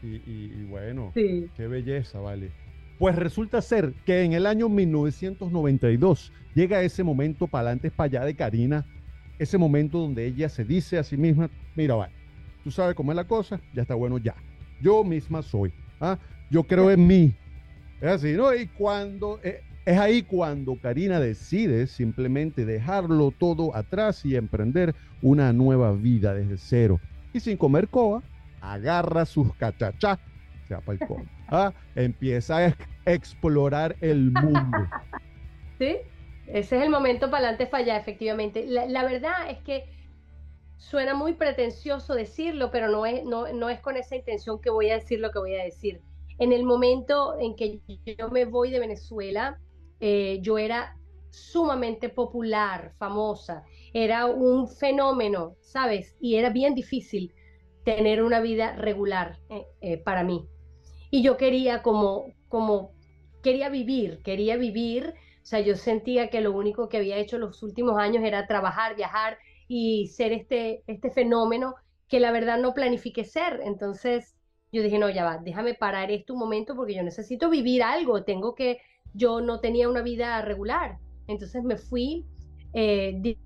Y, 0.03 0.63
bueno, 0.65 1.11
qué 1.13 1.67
belleza, 1.67 2.19
vale. 2.19 2.51
Pues 2.99 3.15
resulta 3.15 3.61
ser 3.61 3.93
que 4.05 4.23
en 4.23 4.33
el 4.33 4.45
año 4.45 4.69
1992 4.69 6.31
llega 6.53 6.81
ese 6.81 7.03
momento 7.03 7.47
para 7.47 7.69
adelante, 7.69 7.89
para 7.89 8.05
allá 8.05 8.25
de 8.25 8.35
Karina, 8.35 8.85
ese 9.39 9.57
momento 9.57 9.99
donde 9.99 10.25
ella 10.25 10.49
se 10.49 10.63
dice 10.63 10.97
a 10.97 11.03
sí 11.03 11.17
misma, 11.17 11.49
mira, 11.75 11.95
vale, 11.95 12.13
tú 12.63 12.71
sabes 12.71 12.95
cómo 12.95 13.11
es 13.11 13.15
la 13.15 13.27
cosa, 13.27 13.59
ya 13.73 13.83
está 13.83 13.95
bueno, 13.95 14.17
ya. 14.17 14.35
Yo 14.81 15.03
misma 15.03 15.41
soy. 15.41 15.73
¿ah? 15.99 16.17
Yo 16.49 16.63
creo 16.63 16.91
en 16.91 17.05
mí. 17.07 17.35
Es 18.01 18.09
así, 18.09 18.33
¿no? 18.33 18.53
Y 18.53 18.67
cuando 18.67 19.39
eh, 19.43 19.61
es 19.87 19.97
ahí 19.97 20.21
cuando 20.21 20.75
Karina 20.75 21.17
decide 21.17 21.87
simplemente 21.87 22.65
dejarlo 22.65 23.31
todo 23.31 23.73
atrás 23.73 24.25
y 24.25 24.35
emprender 24.35 24.93
una 25.21 25.53
nueva 25.53 25.93
vida 25.93 26.33
desde 26.33 26.57
cero. 26.57 26.99
Y 27.31 27.39
sin 27.39 27.55
comer 27.55 27.87
coa, 27.87 28.21
agarra 28.59 29.25
sus 29.25 29.55
cachachás, 29.55 30.19
sea 30.67 30.81
para 30.81 30.97
el 30.99 31.07
¿ah? 31.47 31.73
empieza 31.95 32.57
a 32.57 32.75
explorar 33.05 33.95
el 34.01 34.31
mundo. 34.31 34.77
Sí, 35.79 35.97
ese 36.47 36.77
es 36.77 36.83
el 36.83 36.89
momento 36.89 37.29
para 37.29 37.49
adelante 37.49 37.69
allá, 37.75 37.97
efectivamente. 37.97 38.65
La, 38.65 39.03
verdad 39.03 39.49
es 39.49 39.59
que 39.59 39.85
suena 40.77 41.13
muy 41.13 41.33
pretencioso 41.33 42.13
decirlo, 42.13 42.71
pero 42.71 42.87
no 42.89 43.05
es, 43.05 43.23
no, 43.23 43.51
no 43.53 43.69
es 43.69 43.79
con 43.79 43.97
esa 43.97 44.15
intención 44.15 44.59
que 44.61 44.69
voy 44.69 44.89
a 44.89 44.95
decir 44.95 45.19
lo 45.19 45.31
que 45.31 45.39
voy 45.39 45.55
a 45.55 45.63
decir. 45.63 46.01
En 46.39 46.53
el 46.53 46.63
momento 46.63 47.37
en 47.39 47.55
que 47.55 47.81
yo 48.17 48.29
me 48.29 48.45
voy 48.45 48.71
de 48.71 48.79
Venezuela, 48.79 49.59
eh, 49.99 50.39
yo 50.41 50.57
era 50.57 50.95
sumamente 51.29 52.09
popular, 52.09 52.93
famosa, 52.97 53.63
era 53.93 54.25
un 54.25 54.67
fenómeno, 54.67 55.55
¿sabes? 55.61 56.15
Y 56.19 56.35
era 56.35 56.49
bien 56.49 56.75
difícil 56.75 57.33
tener 57.83 58.21
una 58.23 58.39
vida 58.39 58.75
regular 58.75 59.39
eh, 59.49 59.65
eh, 59.81 59.97
para 59.97 60.23
mí. 60.23 60.47
Y 61.09 61.23
yo 61.23 61.37
quería 61.37 61.81
como, 61.81 62.25
como, 62.49 62.91
quería 63.41 63.69
vivir, 63.69 64.21
quería 64.23 64.57
vivir, 64.57 65.13
sea, 65.47 65.59
yo 65.61 65.75
sentía 65.75 66.29
que 66.29 66.41
lo 66.41 66.51
único 66.51 66.89
que 66.89 66.97
había 66.97 67.17
hecho 67.17 67.37
los 67.37 67.63
últimos 67.63 67.97
años 67.97 68.23
era 68.23 68.47
trabajar, 68.47 68.95
viajar 68.95 69.37
y 69.67 70.07
ser 70.07 70.33
este, 70.33 70.83
este 70.87 71.11
fenómeno 71.11 71.75
que 72.07 72.19
la 72.19 72.31
verdad 72.31 72.57
no 72.59 72.73
planifiqué 72.73 73.23
ser. 73.23 73.61
Entonces 73.63 74.35
yo 74.71 74.83
dije, 74.83 74.99
no, 74.99 75.09
ya 75.09 75.23
va, 75.23 75.37
déjame 75.37 75.73
parar 75.73 76.11
esto 76.11 76.33
un 76.33 76.39
momento 76.39 76.75
porque 76.75 76.95
yo 76.95 77.03
necesito 77.03 77.49
vivir 77.49 77.83
algo, 77.83 78.23
tengo 78.23 78.55
que 78.55 78.79
yo 79.13 79.41
no 79.41 79.59
tenía 79.59 79.89
una 79.89 80.01
vida 80.01 80.41
regular. 80.41 80.97
Entonces 81.27 81.63
me 81.63 81.77
fui 81.77 82.25
eh, 82.73 83.37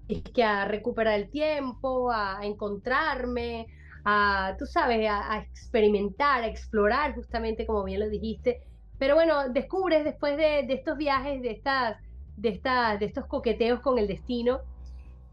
a 0.44 0.66
recuperar 0.66 1.20
el 1.20 1.30
tiempo, 1.30 2.12
a, 2.12 2.40
encontrarme, 2.44 3.68
a, 4.04 4.56
tú 4.58 4.66
sabes, 4.66 5.08
a, 5.10 5.40
experimentar, 5.40 6.44
a 6.44 6.48
explorar, 6.48 7.16
justamente 7.16 7.66
como 7.66 7.84
bien 7.84 8.00
lo 8.00 8.10
dijiste. 8.10 8.64
Pero 9.02 9.16
bueno, 9.16 9.50
descubres 9.50 10.04
después 10.04 10.38
de, 10.38 10.60
estos 10.72 10.96
viajes, 10.96 11.42
de, 11.42 11.50
estas, 11.50 11.98
de, 12.38 12.50
estas, 12.50 13.00
de 13.00 13.08
estos 13.08 13.26
coqueteos 13.26 13.80
con 13.80 13.98
el 13.98 14.06
destino, 14.06 14.60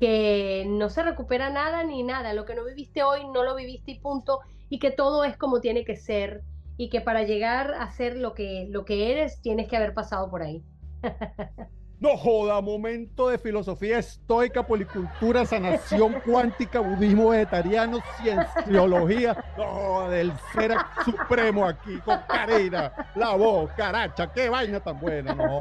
que 0.01 0.65
no 0.67 0.89
se 0.89 1.03
recupera 1.03 1.51
nada 1.51 1.85
ni 1.85 2.03
nada. 2.03 2.33
Lo 2.33 2.47
que 2.47 2.55
no 2.55 2.65
viviste 2.65 3.03
hoy, 3.03 3.29
no 3.29 3.45
lo 3.45 3.55
viviste 3.55 3.91
y 3.91 3.99
punto. 3.99 4.41
Y 4.71 4.79
que 4.79 4.91
todo 4.91 5.23
es 5.23 5.37
como 5.37 5.61
tiene 5.61 5.85
que 5.85 5.97
ser 5.97 6.41
y 6.79 6.89
que 6.89 7.03
para 7.03 7.25
llegar 7.25 7.75
a 7.75 7.91
ser 7.91 8.17
lo 8.17 8.33
que, 8.33 8.69
lo 8.71 8.87
que 8.87 9.13
eres 9.13 9.43
tienes 9.43 9.69
que 9.69 9.77
haber 9.77 9.93
pasado 9.93 10.31
por 10.31 10.41
ahí. 10.41 10.65
No 12.01 12.17
joda, 12.17 12.61
momento 12.61 13.29
de 13.29 13.39
filosofía 13.39 13.99
estoica, 13.99 14.65
policultura, 14.65 15.45
sanación 15.45 16.15
cuántica, 16.25 16.79
budismo 16.79 17.31
vegetariano, 17.31 17.99
cienciología, 18.23 19.45
no, 19.57 20.09
del 20.09 20.33
ser 20.53 20.77
supremo 21.05 21.67
aquí 21.67 21.99
con 22.05 22.21
Karina, 22.29 22.93
la 23.17 23.35
voz, 23.35 23.73
caracha, 23.77 24.33
qué 24.33 24.49
vaina 24.49 24.79
tan 24.79 25.01
buena, 25.01 25.35
no. 25.35 25.61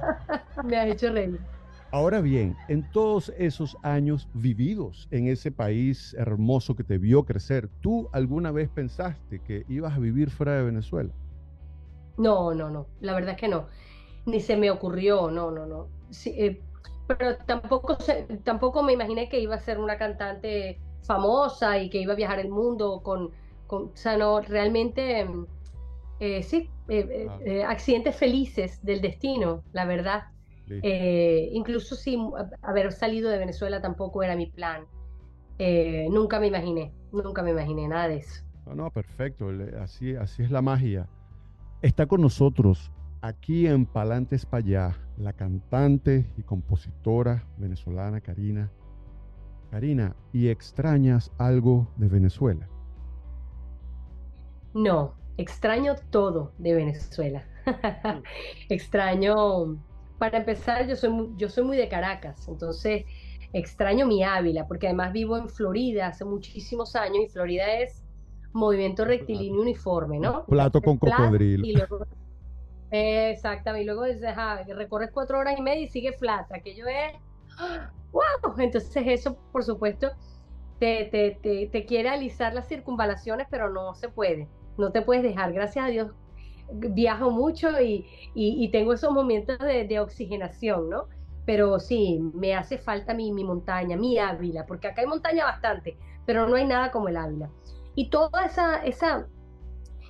Me 0.63 0.77
has 0.77 0.87
hecho 0.89 1.11
reír. 1.11 1.39
Ahora 1.89 2.21
bien, 2.21 2.55
en 2.67 2.87
todos 2.91 3.33
esos 3.39 3.75
años 3.81 4.29
vividos 4.35 5.07
en 5.09 5.27
ese 5.27 5.51
país 5.51 6.13
hermoso 6.19 6.75
que 6.75 6.83
te 6.83 6.99
vio 6.99 7.25
crecer, 7.25 7.67
¿tú 7.81 8.09
alguna 8.11 8.51
vez 8.51 8.69
pensaste 8.69 9.39
que 9.39 9.65
ibas 9.69 9.95
a 9.95 9.99
vivir 9.99 10.29
fuera 10.29 10.53
de 10.53 10.63
Venezuela? 10.63 11.13
No, 12.17 12.53
no, 12.53 12.69
no, 12.69 12.85
la 12.99 13.15
verdad 13.15 13.31
es 13.31 13.37
que 13.37 13.47
no. 13.47 13.65
Ni 14.27 14.39
se 14.39 14.55
me 14.55 14.69
ocurrió, 14.69 15.31
no, 15.31 15.49
no, 15.49 15.65
no. 15.65 15.96
Eh, 16.25 16.61
pero 17.07 17.37
tampoco, 17.37 17.97
tampoco 18.43 18.83
me 18.83 18.93
imaginé 18.93 19.29
que 19.29 19.39
iba 19.39 19.55
a 19.55 19.59
ser 19.59 19.79
una 19.79 19.97
cantante 19.97 20.79
famosa 21.03 21.79
y 21.79 21.89
que 21.89 21.99
iba 21.99 22.13
a 22.13 22.15
viajar 22.15 22.39
el 22.39 22.49
mundo 22.49 23.01
con, 23.01 23.31
con 23.65 23.83
o 23.83 23.91
sea, 23.95 24.17
no, 24.17 24.41
realmente, 24.41 25.25
eh, 26.19 26.43
sí, 26.43 26.69
eh, 26.89 27.27
ah. 27.29 27.69
accidentes 27.69 28.15
felices 28.15 28.83
del 28.83 29.01
destino, 29.01 29.63
la 29.71 29.85
verdad. 29.85 30.23
Incluso 30.69 31.95
si 31.95 32.19
haber 32.61 32.91
salido 32.91 33.29
de 33.29 33.37
Venezuela 33.37 33.81
tampoco 33.81 34.21
era 34.21 34.35
mi 34.35 34.47
plan. 34.47 34.85
Nunca 36.09 36.41
me 36.41 36.47
imaginé, 36.47 36.91
nunca 37.13 37.41
me 37.41 37.51
imaginé 37.51 37.87
nada 37.87 38.09
de 38.09 38.17
eso. 38.17 38.43
No, 38.65 38.75
no, 38.75 38.91
perfecto, 38.91 39.47
así, 39.79 40.17
así 40.17 40.43
es 40.43 40.51
la 40.51 40.61
magia. 40.61 41.07
Está 41.81 42.05
con 42.05 42.19
nosotros 42.19 42.91
aquí 43.21 43.67
en 43.67 43.85
Palantes 43.85 44.45
Payá 44.45 44.97
la 45.17 45.33
cantante 45.33 46.25
y 46.37 46.43
compositora 46.43 47.43
venezolana 47.57 48.21
Karina. 48.21 48.71
Karina, 49.71 50.15
¿y 50.31 50.49
extrañas 50.49 51.31
algo 51.37 51.87
de 51.97 52.07
Venezuela? 52.07 52.67
No, 54.73 55.13
extraño 55.37 55.95
todo 56.09 56.53
de 56.57 56.73
Venezuela. 56.73 57.43
extraño, 58.69 59.77
para 60.19 60.37
empezar, 60.37 60.87
yo 60.87 60.95
soy, 60.95 61.09
muy, 61.09 61.29
yo 61.37 61.49
soy 61.49 61.63
muy 61.63 61.77
de 61.77 61.89
Caracas, 61.89 62.47
entonces 62.47 63.03
extraño 63.53 64.05
mi 64.05 64.23
Ávila, 64.23 64.67
porque 64.67 64.87
además 64.87 65.11
vivo 65.13 65.37
en 65.37 65.49
Florida 65.49 66.07
hace 66.07 66.23
muchísimos 66.23 66.95
años 66.95 67.25
y 67.25 67.29
Florida 67.29 67.65
es 67.79 68.03
movimiento 68.53 69.03
rectilíneo 69.05 69.61
uniforme, 69.61 70.19
¿no? 70.19 70.45
Plato 70.45 70.81
con 70.81 70.97
cocodrilo. 70.97 71.87
Exactamente, 72.91 73.83
y 73.83 73.85
luego 73.85 74.05
dices, 74.05 74.33
ah, 74.35 74.61
recorres 74.67 75.11
cuatro 75.11 75.39
horas 75.39 75.57
y 75.57 75.61
media 75.61 75.83
y 75.83 75.89
sigue 75.89 76.13
flat, 76.13 76.51
aquello 76.51 76.85
es, 76.87 77.13
¡wow! 78.11 78.55
Entonces 78.57 79.03
eso, 79.05 79.37
por 79.51 79.63
supuesto, 79.63 80.11
te, 80.79 81.05
te, 81.05 81.39
te, 81.41 81.67
te 81.67 81.85
quiere 81.85 82.09
alisar 82.09 82.53
las 82.53 82.67
circunvalaciones, 82.67 83.47
pero 83.49 83.69
no 83.69 83.95
se 83.95 84.09
puede, 84.09 84.47
no 84.77 84.91
te 84.91 85.01
puedes 85.01 85.23
dejar, 85.23 85.53
gracias 85.53 85.85
a 85.85 85.89
Dios 85.89 86.11
viajo 86.71 87.31
mucho 87.31 87.79
y, 87.81 88.05
y, 88.33 88.69
tengo 88.71 88.93
esos 88.93 89.11
momentos 89.11 89.57
de, 89.59 89.85
de, 89.85 89.99
oxigenación, 89.99 90.89
¿no? 90.89 91.05
Pero 91.45 91.79
sí, 91.79 92.19
me 92.33 92.55
hace 92.55 92.77
falta 92.77 93.13
mi, 93.13 93.31
mi 93.31 93.43
montaña, 93.43 93.95
mi 93.95 94.17
Ávila, 94.17 94.65
porque 94.65 94.87
acá 94.87 95.01
hay 95.01 95.07
montaña 95.07 95.45
bastante, 95.45 95.97
pero 96.25 96.47
no 96.47 96.55
hay 96.55 96.65
nada 96.65 96.91
como 96.91 97.07
el 97.07 97.17
Ávila. 97.17 97.49
Y 97.95 98.09
toda 98.09 98.45
esa, 98.45 98.83
esa, 98.83 99.27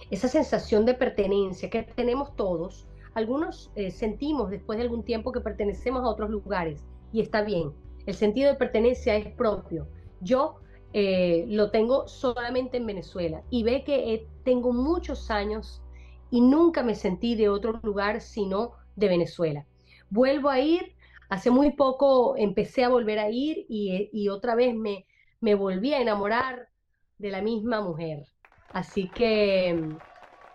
esa 0.10 0.28
sensación 0.28 0.86
de 0.86 0.94
pertenencia 0.94 1.70
que 1.70 1.84
tenemos 1.84 2.36
todos, 2.36 2.88
algunos 3.14 3.72
eh, 3.76 3.92
sentimos 3.92 4.50
después 4.50 4.78
de 4.78 4.84
algún 4.84 5.04
tiempo 5.04 5.32
que 5.32 5.42
pertenecemos 5.42 6.04
a 6.04 6.10
otros 6.10 6.30
lugares 6.30 6.86
y 7.12 7.22
está 7.22 7.42
bien. 7.42 7.74
El 8.06 8.14
sentido 8.14 8.52
de 8.52 8.58
pertenencia 8.58 9.16
es 9.16 9.34
propio. 9.36 9.88
Yo 10.22 10.56
eh, 10.94 11.46
lo 11.50 11.72
tengo 11.72 12.08
solamente 12.08 12.78
en 12.78 12.86
Venezuela 12.86 13.44
y 13.50 13.64
ve 13.64 13.84
que 13.84 14.28
tengo 14.44 14.72
muchos 14.72 15.30
años 15.30 15.82
y 16.32 16.42
nunca 16.42 16.84
me 16.84 16.96
sentí 16.96 17.36
de 17.36 17.50
otro 17.50 17.80
lugar 17.84 18.22
sino 18.22 18.74
de 18.96 19.08
Venezuela. 19.10 19.66
Vuelvo 20.10 20.50
a 20.50 20.60
ir, 20.60 20.96
hace 21.30 21.52
muy 21.52 21.72
poco 21.72 22.36
empecé 22.38 22.84
a 22.84 22.90
volver 22.90 23.20
a 23.20 23.30
ir 23.30 23.66
y, 23.68 24.10
y 24.14 24.30
otra 24.30 24.56
vez 24.56 24.74
me, 24.74 25.06
me 25.42 25.56
volví 25.56 25.94
a 25.94 26.02
enamorar 26.02 26.70
de 27.18 27.32
la 27.32 27.42
misma 27.42 27.82
mujer. 27.82 28.26
Así 28.72 29.14
que, 29.14 29.74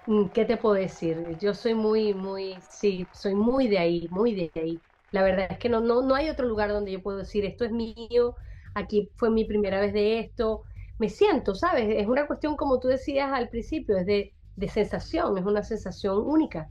mm, 0.06 0.30
¿qué 0.32 0.44
te 0.44 0.56
puedo 0.56 0.74
decir? 0.74 1.18
Yo 1.38 1.54
soy 1.54 1.74
muy, 1.74 2.14
muy, 2.14 2.60
sí, 2.62 3.08
soy 3.12 3.34
muy 3.34 3.68
de 3.68 3.78
ahí, 3.78 4.08
muy 4.10 4.34
de 4.34 4.52
ahí. 4.60 4.82
La 5.10 5.22
verdad 5.22 5.48
es 5.50 5.58
que 5.58 5.68
no, 5.68 5.80
no, 5.80 6.02
no 6.02 6.14
hay 6.14 6.28
otro 6.28 6.46
lugar 6.48 6.70
donde 6.70 6.92
yo 6.92 7.02
puedo 7.02 7.18
decir, 7.18 7.44
esto 7.44 7.64
es 7.64 7.72
mío, 7.72 8.36
aquí 8.74 9.10
fue 9.16 9.30
mi 9.30 9.44
primera 9.44 9.80
vez 9.80 9.92
de 9.92 10.20
esto. 10.20 10.64
Me 10.98 11.08
siento, 11.08 11.54
¿sabes? 11.54 11.86
Es 11.90 12.06
una 12.06 12.26
cuestión, 12.26 12.56
como 12.56 12.78
tú 12.80 12.88
decías 12.88 13.30
al 13.32 13.48
principio, 13.50 13.96
es 13.98 14.06
de, 14.06 14.34
de 14.56 14.68
sensación, 14.68 15.36
es 15.38 15.44
una 15.44 15.62
sensación 15.62 16.18
única. 16.18 16.70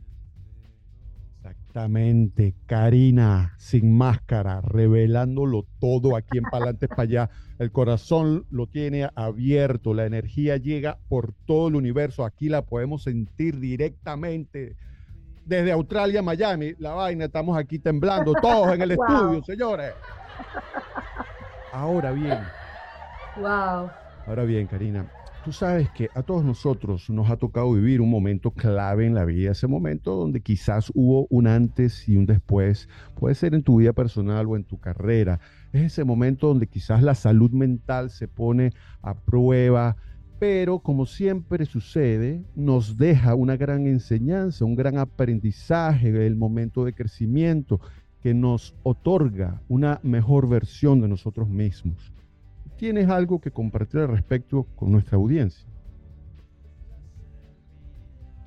Exactamente, 1.71 2.53
Karina, 2.65 3.53
sin 3.57 3.97
máscara, 3.97 4.59
revelándolo 4.59 5.65
todo 5.79 6.17
aquí 6.17 6.37
en 6.37 6.43
Palantes 6.43 6.89
para 6.89 7.03
allá. 7.03 7.29
El 7.59 7.71
corazón 7.71 8.45
lo 8.49 8.67
tiene 8.67 9.09
abierto, 9.15 9.93
la 9.93 10.05
energía 10.05 10.57
llega 10.57 10.99
por 11.07 11.31
todo 11.45 11.69
el 11.69 11.75
universo. 11.75 12.25
Aquí 12.25 12.49
la 12.49 12.63
podemos 12.65 13.03
sentir 13.03 13.61
directamente 13.61 14.75
desde 15.45 15.71
Australia, 15.71 16.21
Miami. 16.21 16.73
La 16.77 16.91
vaina, 16.91 17.23
estamos 17.23 17.57
aquí 17.57 17.79
temblando 17.79 18.33
todos 18.33 18.73
en 18.73 18.81
el 18.81 18.91
estudio, 18.99 19.41
señores. 19.41 19.93
Ahora 21.71 22.11
bien. 22.11 22.39
Wow. 23.37 23.89
Ahora 24.27 24.43
bien, 24.43 24.67
Karina, 24.67 25.09
Tú 25.43 25.51
sabes 25.51 25.89
que 25.89 26.12
a 26.13 26.21
todos 26.21 26.45
nosotros 26.45 27.10
nos 27.10 27.31
ha 27.31 27.36
tocado 27.36 27.74
vivir 27.74 28.00
un 28.00 28.12
momento 28.12 28.51
clave 28.51 29.07
en 29.07 29.15
la 29.15 29.25
vida, 29.25 29.53
ese 29.53 29.65
momento 29.65 30.15
donde 30.15 30.41
quizás 30.41 30.91
hubo 30.93 31.25
un 31.31 31.48
antes 31.48 32.07
y 32.07 32.15
un 32.15 32.27
después, 32.27 32.88
puede 33.15 33.33
ser 33.33 33.55
en 33.55 33.63
tu 33.63 33.77
vida 33.77 33.91
personal 33.91 34.46
o 34.46 34.55
en 34.55 34.65
tu 34.65 34.79
carrera, 34.79 35.39
es 35.74 35.81
ese 35.81 36.03
momento 36.03 36.46
donde 36.46 36.68
quizás 36.68 37.01
la 37.01 37.15
salud 37.15 37.50
mental 37.50 38.11
se 38.11 38.27
pone 38.27 38.72
a 39.01 39.20
prueba, 39.20 39.98
pero 40.37 40.77
como 40.77 41.07
siempre 41.07 41.65
sucede, 41.65 42.46
nos 42.53 42.98
deja 42.98 43.33
una 43.33 43.57
gran 43.57 43.87
enseñanza, 43.87 44.63
un 44.63 44.75
gran 44.75 45.00
aprendizaje, 45.00 46.27
el 46.27 46.35
momento 46.35 46.85
de 46.85 46.94
crecimiento 46.94 47.81
que 48.20 48.35
nos 48.35 48.75
otorga 48.83 49.63
una 49.68 50.00
mejor 50.03 50.48
versión 50.48 51.01
de 51.01 51.07
nosotros 51.07 51.50
mismos 51.50 52.13
tienes 52.81 53.07
algo 53.11 53.39
que 53.39 53.51
compartir 53.51 54.00
al 54.00 54.07
respecto 54.07 54.65
con 54.75 54.91
nuestra 54.91 55.15
audiencia. 55.15 55.67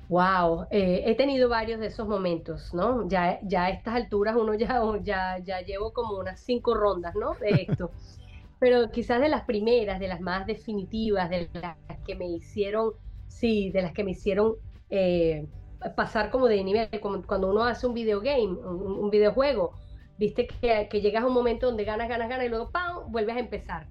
Wow, 0.09 0.65
eh, 0.71 1.03
he 1.05 1.15
tenido 1.15 1.47
varios 1.47 1.79
de 1.79 1.87
esos 1.87 2.05
momentos, 2.05 2.73
¿no? 2.73 3.07
Ya, 3.07 3.39
ya 3.43 3.63
a 3.63 3.69
estas 3.69 3.95
alturas 3.95 4.35
uno 4.35 4.53
ya, 4.53 4.81
ya, 5.03 5.37
ya 5.37 5.61
llevo 5.61 5.93
como 5.93 6.17
unas 6.17 6.41
cinco 6.41 6.75
rondas, 6.75 7.15
¿no? 7.15 7.35
De 7.35 7.65
esto. 7.69 7.91
Pero 8.59 8.91
quizás 8.91 9.21
de 9.21 9.29
las 9.29 9.45
primeras, 9.45 10.01
de 10.01 10.09
las 10.09 10.19
más 10.19 10.45
definitivas, 10.45 11.29
de 11.29 11.47
las 11.53 11.77
que 12.05 12.15
me 12.15 12.27
hicieron, 12.27 12.91
sí, 13.29 13.69
de 13.69 13.83
las 13.83 13.93
que 13.93 14.03
me 14.03 14.11
hicieron 14.11 14.55
eh, 14.89 15.47
pasar 15.95 16.29
como 16.29 16.47
de 16.47 16.61
nivel, 16.61 16.89
como 17.01 17.23
cuando 17.23 17.49
uno 17.49 17.63
hace 17.63 17.87
un 17.87 17.93
videogame, 17.93 18.51
un, 18.51 18.99
un 18.99 19.09
videojuego, 19.09 19.71
viste 20.17 20.45
que, 20.45 20.89
que, 20.91 20.99
llegas 20.99 21.23
a 21.23 21.27
un 21.27 21.33
momento 21.33 21.67
donde 21.67 21.85
ganas, 21.85 22.09
ganas, 22.09 22.27
ganas 22.27 22.47
y 22.47 22.49
luego 22.49 22.69
¡pam! 22.69 23.09
vuelves 23.13 23.37
a 23.37 23.39
empezar. 23.39 23.87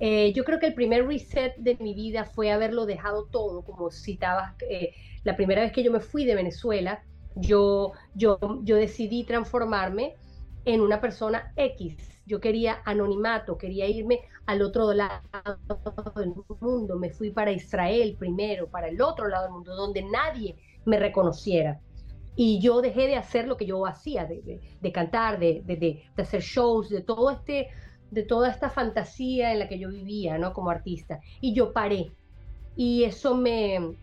Eh, 0.00 0.32
yo 0.32 0.44
creo 0.44 0.58
que 0.58 0.66
el 0.66 0.74
primer 0.74 1.06
reset 1.06 1.54
de 1.56 1.76
mi 1.76 1.94
vida 1.94 2.24
fue 2.24 2.50
haberlo 2.50 2.86
dejado 2.86 3.26
todo, 3.26 3.62
como 3.62 3.90
citabas, 3.90 4.54
eh, 4.68 4.94
la 5.24 5.36
primera 5.36 5.60
vez 5.60 5.72
que 5.72 5.82
yo 5.82 5.92
me 5.92 6.00
fui 6.00 6.24
de 6.24 6.34
Venezuela, 6.34 7.04
yo, 7.36 7.92
yo, 8.14 8.38
yo 8.62 8.76
decidí 8.76 9.24
transformarme 9.24 10.14
en 10.64 10.80
una 10.80 11.00
persona 11.00 11.52
X. 11.56 11.96
Yo 12.26 12.40
quería 12.40 12.80
anonimato, 12.84 13.58
quería 13.58 13.86
irme 13.88 14.20
al 14.46 14.62
otro 14.62 14.92
lado 14.94 15.20
del 16.16 16.32
mundo. 16.60 16.96
Me 16.98 17.10
fui 17.10 17.30
para 17.30 17.52
Israel 17.52 18.16
primero, 18.18 18.68
para 18.68 18.88
el 18.88 19.02
otro 19.02 19.28
lado 19.28 19.44
del 19.44 19.52
mundo, 19.52 19.74
donde 19.74 20.02
nadie 20.02 20.56
me 20.86 20.98
reconociera. 20.98 21.80
Y 22.36 22.60
yo 22.60 22.80
dejé 22.80 23.06
de 23.06 23.16
hacer 23.16 23.46
lo 23.46 23.56
que 23.56 23.66
yo 23.66 23.84
hacía, 23.86 24.24
de, 24.24 24.60
de, 24.80 24.92
cantar, 24.92 25.38
de, 25.38 25.62
de, 25.66 26.04
hacer 26.16 26.40
shows, 26.40 26.88
de 26.88 27.02
todo 27.02 27.30
este 27.30 27.68
de 28.10 28.22
toda 28.22 28.50
esta 28.50 28.70
fantasía 28.70 29.52
en 29.52 29.60
la 29.60 29.68
que 29.68 29.78
yo 29.78 29.88
vivía, 29.88 30.38
¿no? 30.38 30.52
Como 30.52 30.70
artista. 30.70 31.20
Y 31.40 31.54
yo 31.54 31.72
paré. 31.72 32.10
Y 32.76 33.04
eso 33.04 33.36
me, 33.36 33.94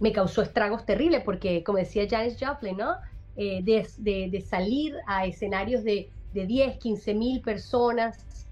me 0.00 0.12
causó 0.12 0.42
estragos 0.42 0.84
terribles, 0.84 1.22
porque 1.24 1.62
como 1.62 1.78
decía 1.78 2.06
Janis 2.08 2.36
Joplin, 2.40 2.76
¿no? 2.76 2.96
Eh, 3.36 3.62
de, 3.62 4.40
salir 4.40 4.96
a 5.06 5.24
escenarios 5.26 5.84
de, 5.84 6.10
de 6.34 6.46
10, 6.46 6.78
15 6.78 7.14
mil 7.14 7.40
personas 7.40 8.46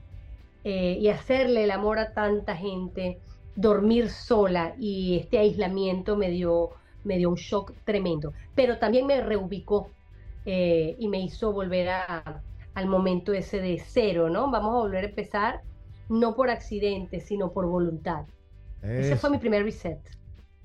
eh, 0.63 0.99
y 1.01 1.09
hacerle 1.09 1.65
el 1.65 1.73
amor 1.73 1.99
a 1.99 2.13
tanta 2.13 2.57
gente, 2.57 3.19
dormir 3.57 4.11
sola 4.11 4.75
y 4.79 5.19
este 5.19 5.39
aislamiento 5.39 6.17
me 6.17 6.31
dio, 6.31 6.71
me 7.03 7.19
dio 7.19 7.31
un 7.31 7.37
shock 7.37 7.73
tremendo. 7.85 8.33
Pero 8.55 8.79
también 8.79 9.07
me 9.07 9.21
reubicó 9.21 9.91
eh, 10.45 10.95
y 11.01 11.09
me 11.09 11.21
hizo 11.21 11.53
volver 11.53 11.89
a, 11.89 12.43
al 12.77 12.89
momento 12.89 13.33
ese 13.33 13.59
de 13.59 13.83
cero, 13.83 14.29
¿no? 14.29 14.51
Vamos 14.51 14.71
a 14.75 14.77
volver 14.77 15.05
a 15.05 15.09
empezar, 15.09 15.63
no 16.11 16.37
por 16.37 16.51
accidente, 16.51 17.21
sino 17.21 17.51
por 17.51 17.67
voluntad. 17.67 18.27
Ese 18.83 19.17
fue 19.17 19.31
mi 19.31 19.39
primer 19.39 19.65
reset. 19.65 19.99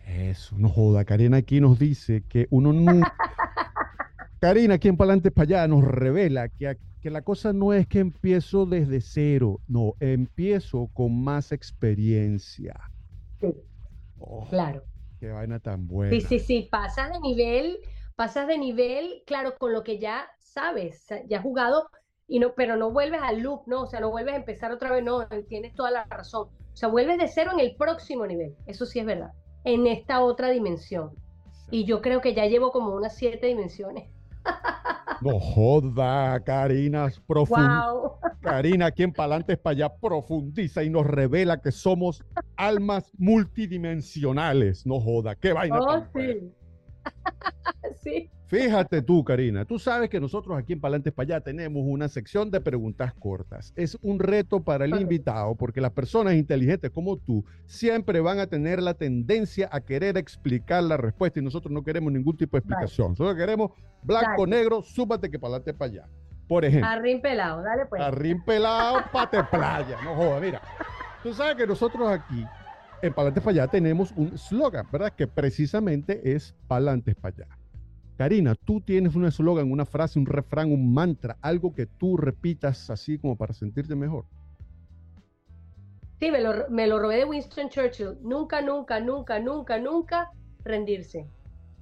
Eso, 0.05 0.57
no 0.57 0.67
joda. 0.67 1.05
Karina 1.05 1.37
aquí 1.37 1.61
nos 1.61 1.79
dice 1.79 2.23
que 2.27 2.47
uno 2.49 2.73
no... 2.73 3.01
Karina 4.41 4.73
aquí 4.73 4.89
en 4.89 4.97
Palantes 4.97 5.31
para 5.31 5.43
allá 5.45 5.67
nos 5.69 5.85
revela 5.85 6.49
que, 6.49 6.77
que 6.99 7.09
la 7.09 7.21
cosa 7.21 7.53
no 7.53 7.71
es 7.71 7.87
que 7.87 7.99
empiezo 7.99 8.65
desde 8.65 8.99
cero, 8.99 9.61
no, 9.67 9.93
empiezo 10.01 10.89
con 10.93 11.23
más 11.23 11.53
experiencia. 11.53 12.77
Sí, 13.39 13.53
oh, 14.19 14.45
claro. 14.49 14.83
Qué 15.17 15.29
vaina 15.29 15.59
tan 15.59 15.87
buena. 15.87 16.11
Sí, 16.11 16.19
sí, 16.19 16.39
sí, 16.39 16.67
pasas 16.69 17.13
de 17.13 17.21
nivel, 17.21 17.77
pasas 18.17 18.49
de 18.49 18.57
nivel, 18.57 19.23
claro, 19.25 19.55
con 19.57 19.71
lo 19.71 19.81
que 19.81 19.97
ya 19.97 20.27
sabes, 20.39 21.07
ya 21.29 21.37
has 21.37 21.43
jugado 21.43 21.87
y 22.31 22.39
no, 22.39 22.53
pero 22.53 22.77
no 22.77 22.91
vuelves 22.91 23.19
al 23.21 23.41
loop, 23.41 23.63
¿no? 23.67 23.81
O 23.81 23.87
sea, 23.87 23.99
no 23.99 24.09
vuelves 24.09 24.35
a 24.35 24.37
empezar 24.37 24.71
otra 24.71 24.89
vez, 24.89 25.03
no, 25.03 25.27
tienes 25.49 25.75
toda 25.75 25.91
la 25.91 26.05
razón. 26.05 26.47
O 26.47 26.77
sea, 26.77 26.87
vuelves 26.87 27.17
de 27.17 27.27
cero 27.27 27.51
en 27.53 27.59
el 27.59 27.75
próximo 27.75 28.25
nivel, 28.25 28.55
eso 28.67 28.85
sí 28.85 28.99
es 28.99 29.05
verdad, 29.05 29.33
en 29.65 29.85
esta 29.85 30.21
otra 30.21 30.49
dimensión. 30.49 31.11
Y 31.71 31.83
yo 31.83 32.01
creo 32.01 32.21
que 32.21 32.33
ya 32.33 32.45
llevo 32.45 32.71
como 32.71 32.95
unas 32.95 33.17
siete 33.17 33.47
dimensiones. 33.47 34.09
No 35.19 35.39
joda, 35.39 36.39
Karina, 36.39 37.07
wow. 37.27 38.13
Karina, 38.41 38.89
quien 38.89 39.13
para 39.13 39.25
adelante 39.25 39.53
es 39.53 39.59
para 39.59 39.73
allá, 39.73 39.95
profundiza 39.95 40.83
y 40.83 40.89
nos 40.89 41.05
revela 41.05 41.61
que 41.61 41.71
somos 41.71 42.23
almas 42.55 43.11
multidimensionales. 43.19 44.83
No 44.87 44.99
joda, 44.99 45.35
qué 45.35 45.53
vaina. 45.53 45.79
Oh, 45.79 46.03
sí. 46.15 46.51
sí. 48.03 48.29
Fíjate 48.51 49.01
tú, 49.01 49.23
Karina, 49.23 49.63
tú 49.63 49.79
sabes 49.79 50.09
que 50.09 50.19
nosotros 50.19 50.57
aquí 50.57 50.73
en 50.73 50.81
Palantes 50.81 51.13
para 51.13 51.35
allá 51.35 51.41
tenemos 51.41 51.83
una 51.85 52.09
sección 52.09 52.51
de 52.51 52.59
preguntas 52.59 53.13
cortas. 53.13 53.71
Es 53.77 53.97
un 54.01 54.19
reto 54.19 54.61
para 54.61 54.83
el 54.83 54.99
invitado 54.99 55.55
porque 55.55 55.79
las 55.79 55.93
personas 55.93 56.33
inteligentes 56.33 56.91
como 56.91 57.15
tú 57.15 57.45
siempre 57.65 58.19
van 58.19 58.39
a 58.39 58.47
tener 58.47 58.83
la 58.83 58.93
tendencia 58.93 59.69
a 59.71 59.79
querer 59.79 60.17
explicar 60.17 60.83
la 60.83 60.97
respuesta 60.97 61.39
y 61.39 61.43
nosotros 61.43 61.71
no 61.71 61.81
queremos 61.81 62.11
ningún 62.11 62.35
tipo 62.35 62.57
de 62.57 62.59
explicación. 62.59 63.11
Nosotros 63.11 63.37
queremos 63.37 63.71
blanco, 64.03 64.45
Dale. 64.45 64.57
negro, 64.57 64.81
súbate 64.81 65.31
que 65.31 65.39
Palantes 65.39 65.73
para 65.73 65.91
allá. 65.91 66.09
Por 66.49 66.65
ejemplo, 66.65 66.89
Arrin 66.89 67.21
pelado, 67.21 67.61
dale 67.61 67.85
pues. 67.85 68.01
Arrín 68.01 68.43
pelado, 68.43 69.01
pate 69.13 69.41
playa. 69.45 69.97
No 70.03 70.13
joda, 70.13 70.41
mira. 70.41 70.61
Tú 71.23 71.33
sabes 71.33 71.55
que 71.55 71.65
nosotros 71.65 72.11
aquí, 72.11 72.45
en 73.01 73.13
Palantes 73.13 73.43
para 73.43 73.63
allá, 73.63 73.67
tenemos 73.67 74.11
un 74.15 74.37
slogan, 74.37 74.85
¿verdad? 74.91 75.13
Que 75.13 75.27
precisamente 75.27 76.33
es 76.33 76.55
Palantes 76.67 77.15
para 77.15 77.35
allá. 77.35 77.57
Karina, 78.17 78.55
tú 78.55 78.81
tienes 78.81 79.15
un 79.15 79.25
eslogan, 79.25 79.71
una 79.71 79.85
frase, 79.85 80.19
un 80.19 80.27
refrán, 80.27 80.71
un 80.71 80.93
mantra, 80.93 81.37
algo 81.41 81.73
que 81.73 81.87
tú 81.87 82.17
repitas 82.17 82.89
así 82.89 83.17
como 83.17 83.35
para 83.35 83.53
sentirte 83.53 83.95
mejor. 83.95 84.25
Sí, 86.19 86.29
me 86.29 86.39
lo, 86.39 86.69
me 86.69 86.85
lo 86.85 86.99
robé 86.99 87.17
de 87.17 87.25
Winston 87.25 87.69
Churchill. 87.69 88.19
Nunca, 88.21 88.61
nunca, 88.61 88.99
nunca, 88.99 89.39
nunca, 89.39 89.79
nunca 89.79 90.31
rendirse. 90.63 91.27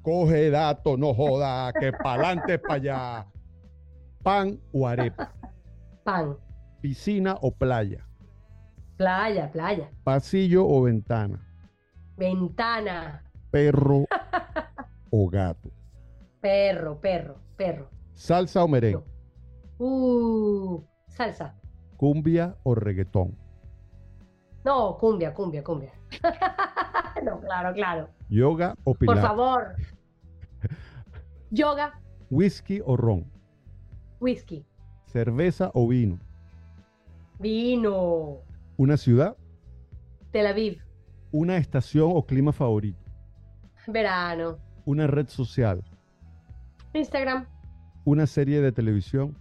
Coge 0.01 0.49
dato, 0.49 0.95
no 0.95 1.13
joda, 1.13 1.73
que 1.77 1.91
Palantes 1.91 2.59
para 2.59 2.73
allá. 2.75 3.27
Pan 4.23 4.59
o 4.73 4.85
arepa, 4.85 5.33
Pan, 6.03 6.37
piscina 6.81 7.37
o 7.41 7.51
playa, 7.51 8.05
playa, 9.03 9.49
playa, 9.49 9.89
pasillo 10.03 10.67
o 10.67 10.81
ventana, 10.83 11.39
ventana, 12.17 13.23
perro 13.49 14.03
o 15.09 15.29
gato, 15.29 15.71
perro, 16.41 16.99
perro, 16.99 17.35
perro. 17.55 17.89
salsa 18.13 18.61
o 18.61 18.67
merengue, 18.67 19.03
Uh, 19.79 20.83
salsa. 21.07 21.55
cumbia 21.95 22.57
o 22.63 22.75
reggaetón. 22.75 23.37
No, 24.65 24.97
cumbia, 24.97 25.33
cumbia, 25.33 25.63
cumbia. 25.63 25.93
no, 27.23 27.39
claro, 27.39 27.73
claro. 27.73 28.09
Yoga 28.29 28.73
o 28.83 28.91
Por 28.93 28.97
pilates. 28.97 29.23
favor. 29.23 29.75
Yoga, 31.49 31.97
Whisky 32.29 32.81
o 32.85 32.97
ron. 32.97 33.23
whisky, 34.19 34.65
Cerveza 35.05 35.71
o 35.73 35.87
vino. 35.87 36.19
vino, 37.39 38.39
Una 38.79 38.95
ciudad. 38.95 39.35
Tel 40.31 40.47
Aviv, 40.47 40.81
Una 41.33 41.57
estación 41.57 42.11
o 42.13 42.25
clima 42.25 42.53
favorito. 42.53 42.97
verano, 43.87 44.57
Una 44.85 45.05
red 45.05 45.27
social. 45.27 45.83
Instagram. 46.93 47.45
Una 48.05 48.25
serie 48.25 48.61
de 48.61 48.71
televisión. 48.71 49.37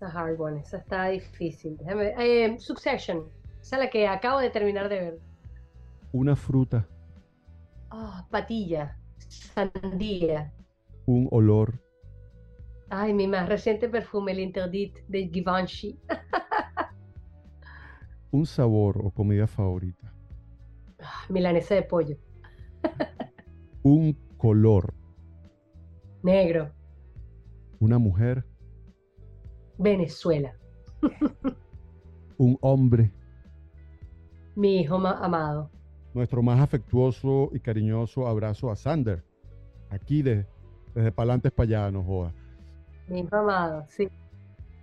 The 0.00 0.04
hard 0.12 0.38
one, 0.38 0.60
esa 0.60 0.76
está 0.76 1.06
difícil. 1.06 1.78
Déjame- 1.78 2.12
eh, 2.18 2.58
Succession, 2.58 3.24
esa 3.62 3.76
es 3.76 3.82
la 3.84 3.88
que 3.88 4.06
acabo 4.06 4.40
de 4.40 4.50
terminar 4.50 4.90
de 4.90 5.00
ver. 5.00 5.18
Una 6.12 6.36
fruta. 6.36 6.86
Ah, 7.90 8.26
patilla, 8.30 8.98
sandía. 9.28 10.52
Un 11.06 11.28
olor. 11.30 11.80
Ay, 12.90 13.14
mi 13.14 13.26
más 13.26 13.48
reciente 13.48 13.88
perfume, 13.88 14.32
el 14.32 14.40
Interdit 14.40 14.98
de 15.08 15.30
Givenchy. 15.32 15.98
Un 18.32 18.46
sabor 18.46 19.00
o 19.04 19.10
comida 19.10 19.46
favorita. 19.46 20.12
Ah, 21.02 21.24
milanesa 21.28 21.74
de 21.74 21.82
pollo, 21.82 22.16
Un 23.82 24.16
color. 24.36 24.94
negro, 26.22 26.70
Una 27.80 27.98
mujer. 27.98 28.44
Venezuela. 29.78 30.54
Un 32.38 32.58
hombre. 32.60 33.10
Mi 34.54 34.80
hijo 34.80 34.98
ma- 34.98 35.18
amado. 35.24 35.70
Nuestro 36.12 36.42
más 36.42 36.60
afectuoso 36.60 37.50
y 37.54 37.60
cariñoso 37.60 38.26
abrazo 38.26 38.70
a 38.70 38.76
Sander. 38.76 39.24
Aquí 39.88 40.22
de, 40.22 40.46
desde 40.94 41.12
Palantes 41.12 41.52
para 41.52 41.64
allá, 41.66 41.90
no 41.90 42.02
joda. 42.04 42.32
Mi 43.08 43.20
hijo 43.20 43.36
amado, 43.36 43.84
sí. 43.88 44.08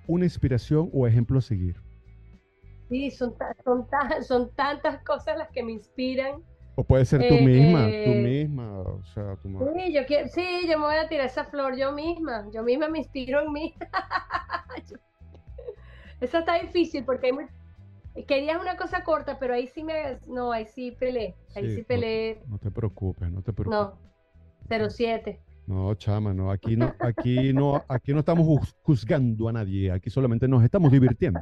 Una 0.08 0.26
inspiración 0.26 0.90
o 0.94 1.06
ejemplo 1.06 1.38
a 1.38 1.42
seguir. 1.42 1.80
Sí, 2.90 3.12
son, 3.12 3.36
son, 3.64 3.88
son 4.28 4.52
tantas 4.56 5.04
cosas 5.04 5.38
las 5.38 5.50
que 5.52 5.64
me 5.64 5.72
inspiran. 5.74 6.42
O 6.76 6.84
puede 6.84 7.06
ser 7.06 7.28
tú 7.28 7.34
Eh, 7.34 7.42
misma, 7.46 7.86
tú 7.86 8.12
eh, 8.12 8.22
misma, 8.24 8.80
o 8.82 9.04
sea, 9.14 9.36
tu 9.38 9.50
ma- 9.50 9.66
Sí, 9.74 9.92
yo 9.94 10.06
quiero, 10.06 10.28
sí, 10.30 10.46
yo 10.70 10.78
me 10.78 10.86
voy 10.86 10.96
a 10.96 11.10
tirar 11.10 11.26
esa 11.26 11.46
flor 11.46 11.76
yo 11.76 11.92
misma. 11.92 12.48
Yo 12.54 12.62
misma 12.64 12.88
me 12.88 13.00
inspiro 13.00 13.42
en 13.42 13.52
mí. 13.52 13.74
Yo- 14.90 14.98
Esa 16.22 16.40
está 16.40 16.60
difícil 16.62 17.04
porque 17.04 17.28
hay 17.28 17.34
muy... 17.34 17.46
Querías 18.28 18.60
una 18.62 18.78
cosa 18.78 19.04
corta, 19.04 19.38
pero 19.40 19.54
ahí 19.54 19.68
sí 19.68 19.84
me... 19.84 20.20
No, 20.28 20.52
ahí 20.52 20.66
sí 20.68 20.92
peleé. 20.92 21.36
Ahí 21.56 21.68
Sí, 21.68 21.76
sí 21.76 21.82
no- 21.82 21.88
peleé. 21.88 22.42
No 22.48 22.58
te 22.60 22.72
preocupes, 22.72 23.32
no 23.32 23.42
te 23.42 23.54
preocupes. 23.54 24.00
No, 24.70 24.90
07. 24.90 25.40
No, 25.68 25.94
chama, 25.96 26.34
no, 26.34 26.50
aquí 26.52 26.76
no, 26.78 26.94
aquí 27.00 27.52
no, 27.54 27.84
aquí 27.90 28.14
no 28.14 28.20
estamos 28.20 28.46
juz- 28.48 28.74
juzgando 28.84 29.50
a 29.50 29.54
nadie, 29.54 29.92
aquí 29.92 30.10
solamente 30.10 30.48
nos 30.48 30.64
estamos 30.64 30.92
divirtiendo. 30.92 31.42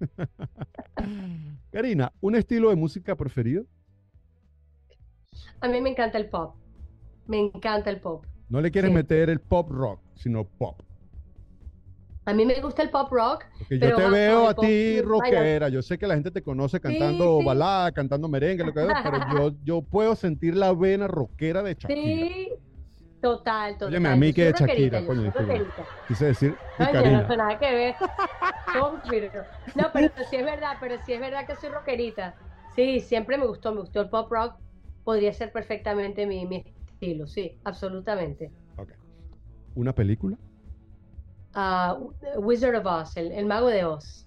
Karina, 1.72 2.12
¿un 2.20 2.34
estilo 2.36 2.70
de 2.70 2.76
música 2.76 3.16
preferido? 3.16 3.64
A 5.60 5.68
mí 5.68 5.80
me 5.80 5.90
encanta 5.90 6.18
el 6.18 6.28
pop. 6.28 6.54
Me 7.26 7.38
encanta 7.38 7.90
el 7.90 8.00
pop. 8.00 8.24
No 8.48 8.60
le 8.60 8.70
quieres 8.70 8.90
Sí. 8.90 8.94
meter 8.94 9.30
el 9.30 9.40
pop 9.40 9.70
rock, 9.70 10.00
sino 10.14 10.44
pop. 10.44 10.80
A 12.24 12.34
mí 12.34 12.44
me 12.44 12.60
gusta 12.60 12.82
el 12.82 12.90
pop 12.90 13.10
rock. 13.10 13.44
Porque 13.58 13.78
Pero 13.78 13.98
yo 13.98 14.04
te 14.04 14.10
veo 14.10 14.48
a 14.48 14.54
ti 14.54 15.00
rockera, 15.00 15.68
yo 15.70 15.80
sé 15.82 15.98
que 15.98 16.06
la 16.06 16.14
gente 16.14 16.30
te 16.30 16.42
conoce 16.42 16.78
cantando 16.78 17.38
sí. 17.40 17.44
balada, 17.46 17.90
cantando 17.92 18.28
merengue, 18.28 18.64
lo 18.64 18.72
que 18.74 18.80
sea, 18.84 19.02
pero 19.02 19.18
yo, 19.32 19.56
yo 19.64 19.82
puedo 19.82 20.14
sentir 20.14 20.54
la 20.54 20.72
vena 20.74 21.06
rockera 21.06 21.62
de 21.62 21.74
Shakira. 21.74 22.00
Sí, 22.02 22.48
total, 23.20 23.72
total. 23.74 23.88
Óyeme, 23.88 24.08
a 24.08 24.16
mí 24.16 24.32
que 24.32 24.52
Shakira, 24.52 25.04
coño, 25.04 25.22
disculpa. 25.22 25.54
Quise 26.06 26.26
decir, 26.26 26.58
no 26.78 26.86
Karina. 26.92 27.26
tiene 27.26 27.36
nada 27.36 27.58
que 27.58 27.72
ver. 27.74 27.96
¿Cómo, 28.72 29.00
pero- 29.08 29.46
No, 29.74 29.90
pero 29.92 30.08
sí 30.28 30.36
es 30.36 30.44
verdad, 30.44 30.76
pero 30.80 30.98
sí 30.98 31.12
es 31.12 31.20
verdad 31.20 31.46
que 31.46 31.54
soy 31.56 31.70
rockerita. 31.70 32.36
Sí, 32.70 33.00
siempre 33.00 33.36
me 33.38 33.46
gustó, 33.46 33.74
me 33.74 33.80
gustó 33.80 34.00
el 34.00 34.08
pop 34.08 34.30
rock. 34.30 34.54
Podría 35.04 35.32
ser 35.32 35.52
perfectamente 35.52 36.26
mi, 36.26 36.46
mi 36.46 36.64
estilo, 36.86 37.26
sí, 37.26 37.58
absolutamente. 37.64 38.50
Ok. 38.76 38.92
¿Una 39.74 39.94
película? 39.94 40.36
Ah, 41.54 41.98
Wizard 42.36 42.76
of 42.76 42.86
Oz, 42.86 43.16
el, 43.16 43.32
el 43.32 43.46
mago 43.46 43.68
de 43.68 43.84
Oz. 43.84 44.26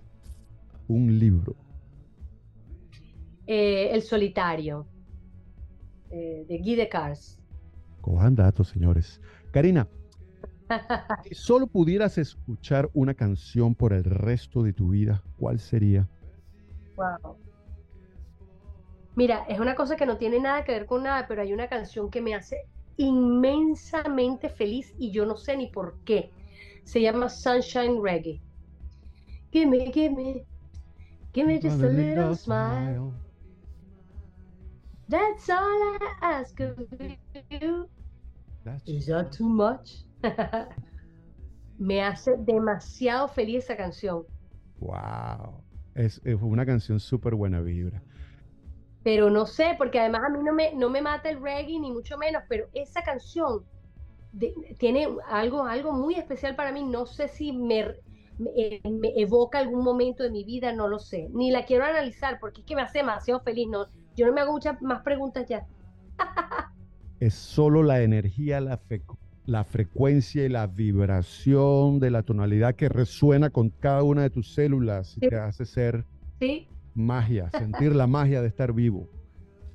Un 0.87 1.17
libro. 1.19 1.55
Eh, 3.47 3.89
el 3.91 4.01
solitario, 4.01 4.87
eh, 6.09 6.45
de 6.47 6.57
Guy 6.59 6.75
Decars. 6.75 7.40
Cojan 8.01 8.35
datos, 8.35 8.69
señores. 8.69 9.21
Karina, 9.51 9.87
si 11.23 11.35
solo 11.35 11.67
pudieras 11.67 12.17
escuchar 12.17 12.89
una 12.93 13.13
canción 13.13 13.75
por 13.75 13.93
el 13.93 14.03
resto 14.03 14.63
de 14.63 14.73
tu 14.73 14.89
vida, 14.89 15.23
¿cuál 15.37 15.59
sería? 15.59 16.07
Wow. 16.95 17.37
Mira, 19.15 19.45
es 19.49 19.59
una 19.59 19.75
cosa 19.75 19.95
que 19.95 20.05
no 20.05 20.17
tiene 20.17 20.39
nada 20.39 20.63
que 20.63 20.71
ver 20.71 20.85
con 20.85 21.03
nada, 21.03 21.27
pero 21.27 21.41
hay 21.41 21.53
una 21.53 21.67
canción 21.67 22.09
que 22.09 22.21
me 22.21 22.33
hace 22.33 22.65
inmensamente 22.97 24.49
feliz 24.49 24.93
y 24.97 25.11
yo 25.11 25.25
no 25.25 25.35
sé 25.35 25.57
ni 25.57 25.67
por 25.67 25.95
qué. 26.05 26.31
Se 26.83 27.01
llama 27.01 27.29
Sunshine 27.29 28.01
Reggae. 28.01 28.41
Gimme, 29.51 29.91
gimme, 29.91 30.45
gimme 31.33 31.59
just 31.61 31.81
a 31.81 31.87
little 31.87 32.35
smile. 32.35 33.11
That's 35.11 35.49
all 35.49 35.57
I 35.59 36.13
ask 36.21 36.57
of 36.61 36.77
you. 37.51 37.89
That's- 38.63 38.87
Is 38.87 39.07
that 39.07 39.31
too 39.31 39.45
much? 39.49 40.05
me 41.77 42.01
hace 42.01 42.37
demasiado 42.37 43.27
feliz 43.27 43.65
esa 43.65 43.75
canción. 43.75 44.23
Wow. 44.79 45.63
Es, 45.95 46.21
es 46.23 46.37
una 46.41 46.65
canción 46.65 46.99
súper 46.99 47.35
buena 47.35 47.59
vibra. 47.59 48.01
Pero 49.03 49.29
no 49.29 49.45
sé, 49.45 49.75
porque 49.77 49.99
además 49.99 50.21
a 50.25 50.29
mí 50.29 50.39
no 50.43 50.53
me, 50.53 50.73
no 50.75 50.89
me 50.89 51.01
mata 51.01 51.29
el 51.29 51.41
reggae, 51.41 51.79
ni 51.79 51.91
mucho 51.91 52.17
menos, 52.17 52.43
pero 52.47 52.69
esa 52.71 53.01
canción 53.03 53.65
de- 54.31 54.53
tiene 54.77 55.07
algo, 55.27 55.65
algo 55.65 55.91
muy 55.91 56.15
especial 56.15 56.55
para 56.55 56.71
mí. 56.71 56.83
No 56.83 57.05
sé 57.05 57.27
si 57.27 57.51
me, 57.51 57.95
me, 58.37 58.81
me 58.89 59.11
evoca 59.19 59.59
algún 59.59 59.83
momento 59.83 60.23
de 60.23 60.31
mi 60.31 60.43
vida, 60.45 60.71
no 60.71 60.87
lo 60.87 60.99
sé. 60.99 61.27
Ni 61.33 61.51
la 61.51 61.65
quiero 61.65 61.83
analizar 61.83 62.39
porque 62.39 62.61
es 62.61 62.67
que 62.67 62.75
me 62.75 62.83
hace 62.83 62.99
demasiado 62.99 63.41
feliz. 63.41 63.67
No, 63.67 63.87
yo 64.15 64.27
no 64.27 64.33
me 64.33 64.41
hago 64.41 64.51
muchas 64.53 64.81
más 64.81 65.01
preguntas 65.03 65.45
ya. 65.47 65.65
Es 67.19 67.35
solo 67.35 67.83
la 67.83 68.01
energía, 68.01 68.59
la, 68.61 68.81
la 69.45 69.63
frecuencia 69.63 70.43
y 70.45 70.49
la 70.49 70.67
vibración 70.67 71.99
de 71.99 72.09
la 72.11 72.23
tonalidad 72.23 72.75
que 72.75 72.89
resuena 72.89 73.49
con 73.49 73.69
cada 73.69 74.03
una 74.03 74.23
de 74.23 74.29
tus 74.31 74.53
células 74.53 75.15
y 75.17 75.21
Sí. 75.21 75.29
te 75.29 75.35
hace 75.35 75.65
ser 75.65 76.05
Sí, 76.39 76.67
magia, 76.95 77.49
sentir 77.51 77.95
la 77.95 78.07
magia 78.07 78.41
de 78.41 78.47
estar 78.47 78.73
vivo. 78.73 79.07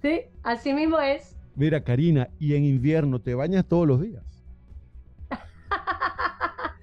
sí, 0.03 0.22
así 0.42 0.72
mismo 0.75 0.99
es. 0.99 1.37
Mira, 1.55 1.81
Karina, 1.83 2.29
¿y 2.38 2.55
en 2.55 2.64
invierno 2.64 3.20
te 3.20 3.35
bañas 3.35 3.66
todos 3.66 3.87
los 3.87 4.01
días? 4.01 4.25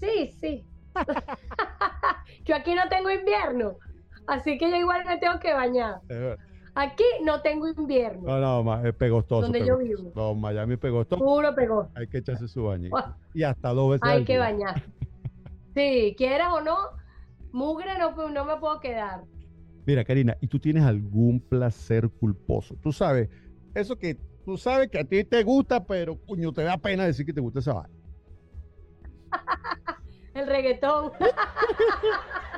sí, 0.00 0.34
sí. 0.40 0.66
yo 2.46 2.56
aquí 2.56 2.74
no 2.74 2.88
tengo 2.88 3.10
invierno, 3.10 3.78
así 4.26 4.58
que 4.58 4.70
yo 4.70 4.76
igual 4.76 5.04
me 5.06 5.18
tengo 5.18 5.38
que 5.40 5.52
bañar. 5.52 6.00
Aquí 6.74 7.04
no 7.22 7.42
tengo 7.42 7.68
invierno. 7.68 8.38
No, 8.38 8.62
no, 8.62 8.86
es 8.86 8.94
pegostoso. 8.94 9.42
Donde 9.42 9.66
yo 9.66 9.76
vivo. 9.78 10.10
No, 10.14 10.34
Miami 10.34 10.74
es 10.74 10.80
pegostoso. 10.80 11.22
Puro 11.22 11.54
pegosto. 11.54 11.92
Hay 11.94 12.08
que 12.08 12.18
echarse 12.18 12.48
su 12.48 12.64
baño. 12.64 12.90
Y 13.34 13.42
hasta 13.42 13.70
dos 13.70 13.90
veces. 13.90 14.08
Hay 14.08 14.24
que 14.24 14.38
bañar. 14.38 14.82
Sí, 15.74 16.14
quieras 16.18 16.48
o 16.52 16.60
no, 16.60 16.76
mugre 17.50 17.98
no, 17.98 18.28
no 18.28 18.44
me 18.44 18.56
puedo 18.58 18.78
quedar. 18.78 19.22
Mira, 19.86 20.04
Karina, 20.04 20.36
¿y 20.40 20.46
tú 20.46 20.58
tienes 20.58 20.84
algún 20.84 21.40
placer 21.40 22.10
culposo? 22.10 22.76
Tú 22.82 22.92
sabes, 22.92 23.30
eso 23.74 23.96
que 23.96 24.18
tú 24.44 24.58
sabes 24.58 24.90
que 24.90 25.00
a 25.00 25.04
ti 25.04 25.24
te 25.24 25.42
gusta, 25.42 25.82
pero 25.84 26.18
coño, 26.26 26.52
te 26.52 26.62
da 26.62 26.76
pena 26.76 27.06
decir 27.06 27.24
que 27.24 27.32
te 27.32 27.40
gusta 27.40 27.60
esa 27.60 27.72
vaina. 27.72 27.94
El 30.34 30.46
reggaetón. 30.46 31.12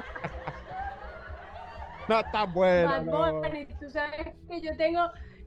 no 2.08 2.20
está 2.20 2.44
bueno. 2.44 2.88
Bad 2.88 3.04
Bunny, 3.04 3.66
tú 3.80 3.90
sabes 3.90 4.34
que 4.48 4.60
yo 4.60 4.76
tengo, 4.76 5.00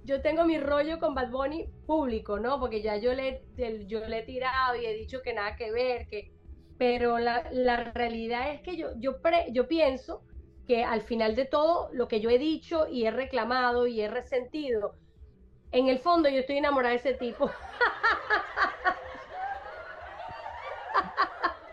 yo 0.04 0.22
tengo 0.22 0.46
mi 0.46 0.60
rollo 0.60 1.00
con 1.00 1.13
Bad 1.13 1.32
Bunny 1.32 1.70
público, 1.86 2.39
¿no? 2.39 2.60
Porque 2.60 2.82
ya 2.82 2.98
yo 2.98 3.13
le, 3.13 3.43
yo 3.88 4.08
le 4.08 4.20
he 4.20 4.24
tirado 4.24 4.76
y 4.76 4.86
he 4.86 4.93
dicho 4.93 5.22
que 5.22 5.34
nada 5.34 5.56
que 5.56 5.72
ver, 5.72 6.08
que, 6.08 6.32
pero 6.78 7.20
la, 7.20 7.48
la 7.52 7.91
realidad 7.91 8.52
es 8.52 8.62
que 8.62 8.78
yo, 8.78 8.89
yo, 8.98 9.17
yo 9.52 9.67
pienso 9.67 10.24
que 10.67 10.84
al 10.84 11.02
final 11.02 11.36
de 11.36 11.46
todo, 11.46 11.89
lo 11.93 12.08
que 12.08 12.20
yo 12.20 12.30
he 12.30 12.38
dicho 12.38 12.88
y 12.88 13.06
he 13.06 13.12
reclamado 13.12 13.88
y 13.88 14.02
he 14.02 14.10
resentido, 14.10 14.96
en 15.72 15.88
el 15.88 16.00
fondo 16.00 16.30
yo 16.30 16.39
estoy 16.39 16.58
enamorada 16.58 16.91
de 16.91 17.00
ese 17.00 17.13
tipo. 17.13 17.52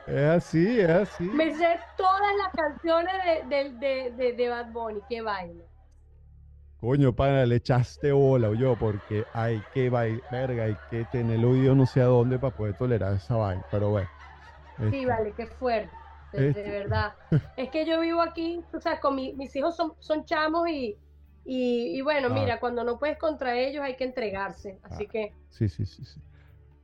Es 0.07 0.25
así, 0.25 0.81
es 0.81 0.91
así. 0.91 1.25
Me 1.25 1.55
sé 1.55 1.79
todas 1.97 2.33
las 2.43 2.53
canciones 2.53 3.49
de, 3.49 4.49
Bad 4.49 4.73
Bunny, 4.73 5.01
qué 5.09 5.23
baile. 5.23 5.65
Coño, 6.81 7.15
pana, 7.15 7.47
le 7.47 7.57
echaste 7.57 8.13
bola, 8.13 8.53
yo, 8.53 8.77
porque 8.77 9.25
hay 9.33 9.63
que 9.73 9.89
bailar, 9.89 10.21
verga, 10.31 10.65
hay 10.65 10.77
que 10.91 11.07
tener 11.07 11.39
el 11.39 11.45
oído 11.47 11.75
no 11.75 11.87
sé 11.87 12.03
a 12.03 12.07
dónde 12.07 12.39
para 12.39 12.55
poder 12.55 12.77
tolerar 12.77 13.15
esa 13.15 13.37
vaina, 13.37 13.65
pero 13.71 13.89
bueno. 13.89 14.09
Sí, 14.77 14.85
este 14.85 15.07
vale, 15.07 15.33
qué 15.35 15.47
fuerte, 15.47 15.91
de, 16.33 16.49
este 16.49 16.63
verdad. 16.63 17.15
es 17.57 17.71
que 17.71 17.87
yo 17.87 18.01
vivo 18.01 18.21
aquí, 18.21 18.63
tú 18.71 18.81
sabes, 18.83 19.01
con 19.01 19.15
mis 19.15 19.57
hijos 19.57 19.75
son, 19.75 19.95
son 20.01 20.27
chamos 20.27 20.69
y, 20.69 20.99
y, 21.47 22.03
bueno, 22.03 22.29
ah. 22.31 22.35
mira, 22.35 22.61
cuando 22.61 22.85
no 22.85 22.99
puedes 22.99 23.17
contra 23.17 23.57
ellos 23.57 23.83
hay 23.83 23.97
que 23.97 24.05
entregarse, 24.05 24.79
así 24.83 25.07
ah. 25.09 25.11
que... 25.11 25.33
Sí, 25.49 25.71
sí, 25.71 25.87
sí, 25.87 26.05
sí. 26.05 26.21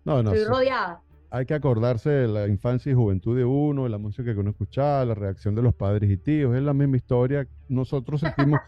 No, 0.06 0.22
no. 0.22 0.33
Estoy 0.33 0.48
rodeada 0.50 1.02
hay 1.30 1.46
que 1.46 1.54
acordarse 1.54 2.10
de 2.10 2.28
la 2.28 2.48
infancia 2.48 2.90
y 2.90 2.94
juventud 2.94 3.36
de 3.36 3.44
uno, 3.44 3.84
de 3.84 3.90
la 3.90 3.98
música 3.98 4.34
que 4.34 4.40
uno 4.40 4.50
escuchaba, 4.50 5.04
la 5.04 5.14
reacción 5.14 5.54
de 5.54 5.62
los 5.62 5.74
padres 5.74 6.10
y 6.10 6.16
tíos. 6.16 6.54
Es 6.56 6.62
la 6.62 6.74
misma 6.74 6.96
historia. 6.96 7.46
Nosotros 7.68 8.20
sentimos, 8.20 8.60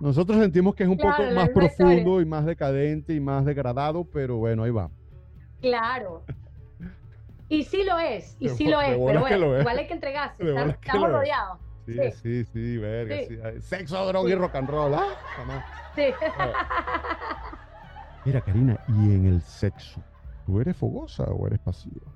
nosotros 0.00 0.38
sentimos 0.38 0.74
que 0.74 0.84
es 0.84 0.88
un 0.88 0.96
poco 0.96 1.22
más 1.34 1.48
profundo 1.50 2.20
y 2.20 2.24
más 2.24 2.46
decadente 2.46 3.14
y 3.14 3.20
más 3.20 3.44
degradado, 3.44 4.04
pero 4.04 4.36
bueno, 4.36 4.62
ahí 4.62 4.70
va. 4.70 4.90
Claro. 5.60 6.24
Y 7.48 7.64
sí 7.64 7.84
lo 7.84 7.98
es, 7.98 8.36
y 8.40 8.48
sí 8.48 8.66
lo 8.68 8.80
es, 8.80 8.96
pero 8.96 9.20
bueno, 9.20 9.60
igual 9.60 9.78
hay 9.78 9.86
que 9.86 9.92
entregarse. 9.92 10.42
Estamos, 10.42 11.10
rodeados. 11.10 11.58
Sí, 11.84 11.98
sí, 12.22 12.44
sí, 12.44 12.78
verga. 12.78 13.16
Sí. 13.28 13.60
Sexo, 13.60 14.06
droga 14.06 14.30
y 14.30 14.34
rock 14.34 14.54
and 14.54 14.70
roll. 14.70 14.94
¿ah? 14.94 15.64
Sí. 15.94 16.06
Mira, 18.24 18.40
Karina, 18.40 18.80
y 18.88 19.14
en 19.14 19.26
el 19.26 19.40
sexo, 19.42 20.02
¿Tú 20.44 20.60
eres 20.60 20.76
fogosa 20.76 21.24
o 21.24 21.46
eres 21.46 21.58
pasiva? 21.60 22.12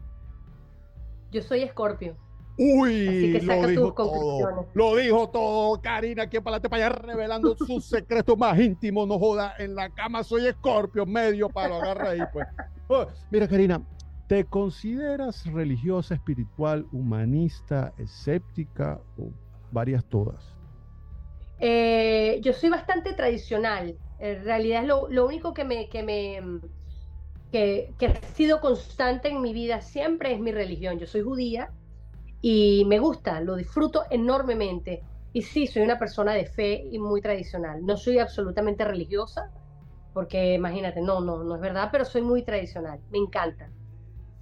Yo 1.30 1.42
soy 1.42 1.62
escorpio. 1.62 2.16
Uy, 2.58 3.40
lo 3.40 3.66
dijo 3.68 3.94
todo. 3.94 4.66
Lo 4.74 4.96
dijo 4.96 5.28
todo, 5.28 5.80
Karina, 5.80 6.24
aquí 6.24 6.40
Palate 6.40 6.68
para 6.68 6.86
allá 6.86 6.96
revelando 6.96 7.56
sus 7.66 7.84
secretos 7.84 8.36
más 8.36 8.58
íntimos. 8.58 9.06
No 9.06 9.18
joda, 9.18 9.54
en 9.58 9.76
la 9.76 9.90
cama 9.90 10.24
soy 10.24 10.46
escorpio, 10.46 11.06
medio 11.06 11.48
para 11.48 11.76
agarrar 11.76 12.08
ahí, 12.08 12.20
pues. 12.32 12.46
Oh, 12.90 13.06
mira, 13.30 13.46
Karina, 13.46 13.82
¿te 14.28 14.46
consideras 14.46 15.44
religiosa, 15.52 16.14
espiritual, 16.14 16.86
humanista, 16.90 17.92
escéptica 17.98 18.98
o 19.18 19.30
varias 19.70 20.06
todas? 20.06 20.56
Eh, 21.60 22.40
yo 22.42 22.54
soy 22.54 22.70
bastante 22.70 23.12
tradicional. 23.12 23.98
En 24.18 24.42
realidad 24.42 24.82
es 24.82 24.88
lo, 24.88 25.06
lo 25.10 25.26
único 25.26 25.52
que 25.52 25.64
me, 25.64 25.90
que 25.90 26.02
me 26.02 26.40
que, 27.50 27.94
ha 28.00 28.26
sido 28.34 28.60
constante 28.60 29.28
en 29.28 29.40
mi 29.40 29.52
vida 29.52 29.80
siempre 29.80 30.32
es 30.32 30.40
mi 30.40 30.52
religión. 30.52 30.98
Yo 30.98 31.06
soy 31.06 31.22
judía 31.22 31.70
y 32.40 32.84
me 32.86 32.98
gusta, 32.98 33.40
lo 33.40 33.56
disfruto 33.56 34.02
enormemente. 34.10 35.02
Y 35.32 35.42
sí, 35.42 35.66
soy 35.66 35.82
una 35.82 35.98
persona 35.98 36.32
de 36.32 36.46
fe 36.46 36.86
y 36.90 36.98
muy 36.98 37.20
tradicional. 37.20 37.84
No 37.84 37.96
soy 37.96 38.18
absolutamente 38.18 38.84
religiosa, 38.84 39.50
porque 40.14 40.54
imagínate, 40.54 41.00
no, 41.00 41.20
no, 41.20 41.44
no 41.44 41.54
es 41.54 41.60
verdad, 41.60 41.88
pero 41.92 42.04
soy 42.04 42.22
muy 42.22 42.42
tradicional. 42.42 42.98
Me 43.10 43.18
encanta. 43.18 43.70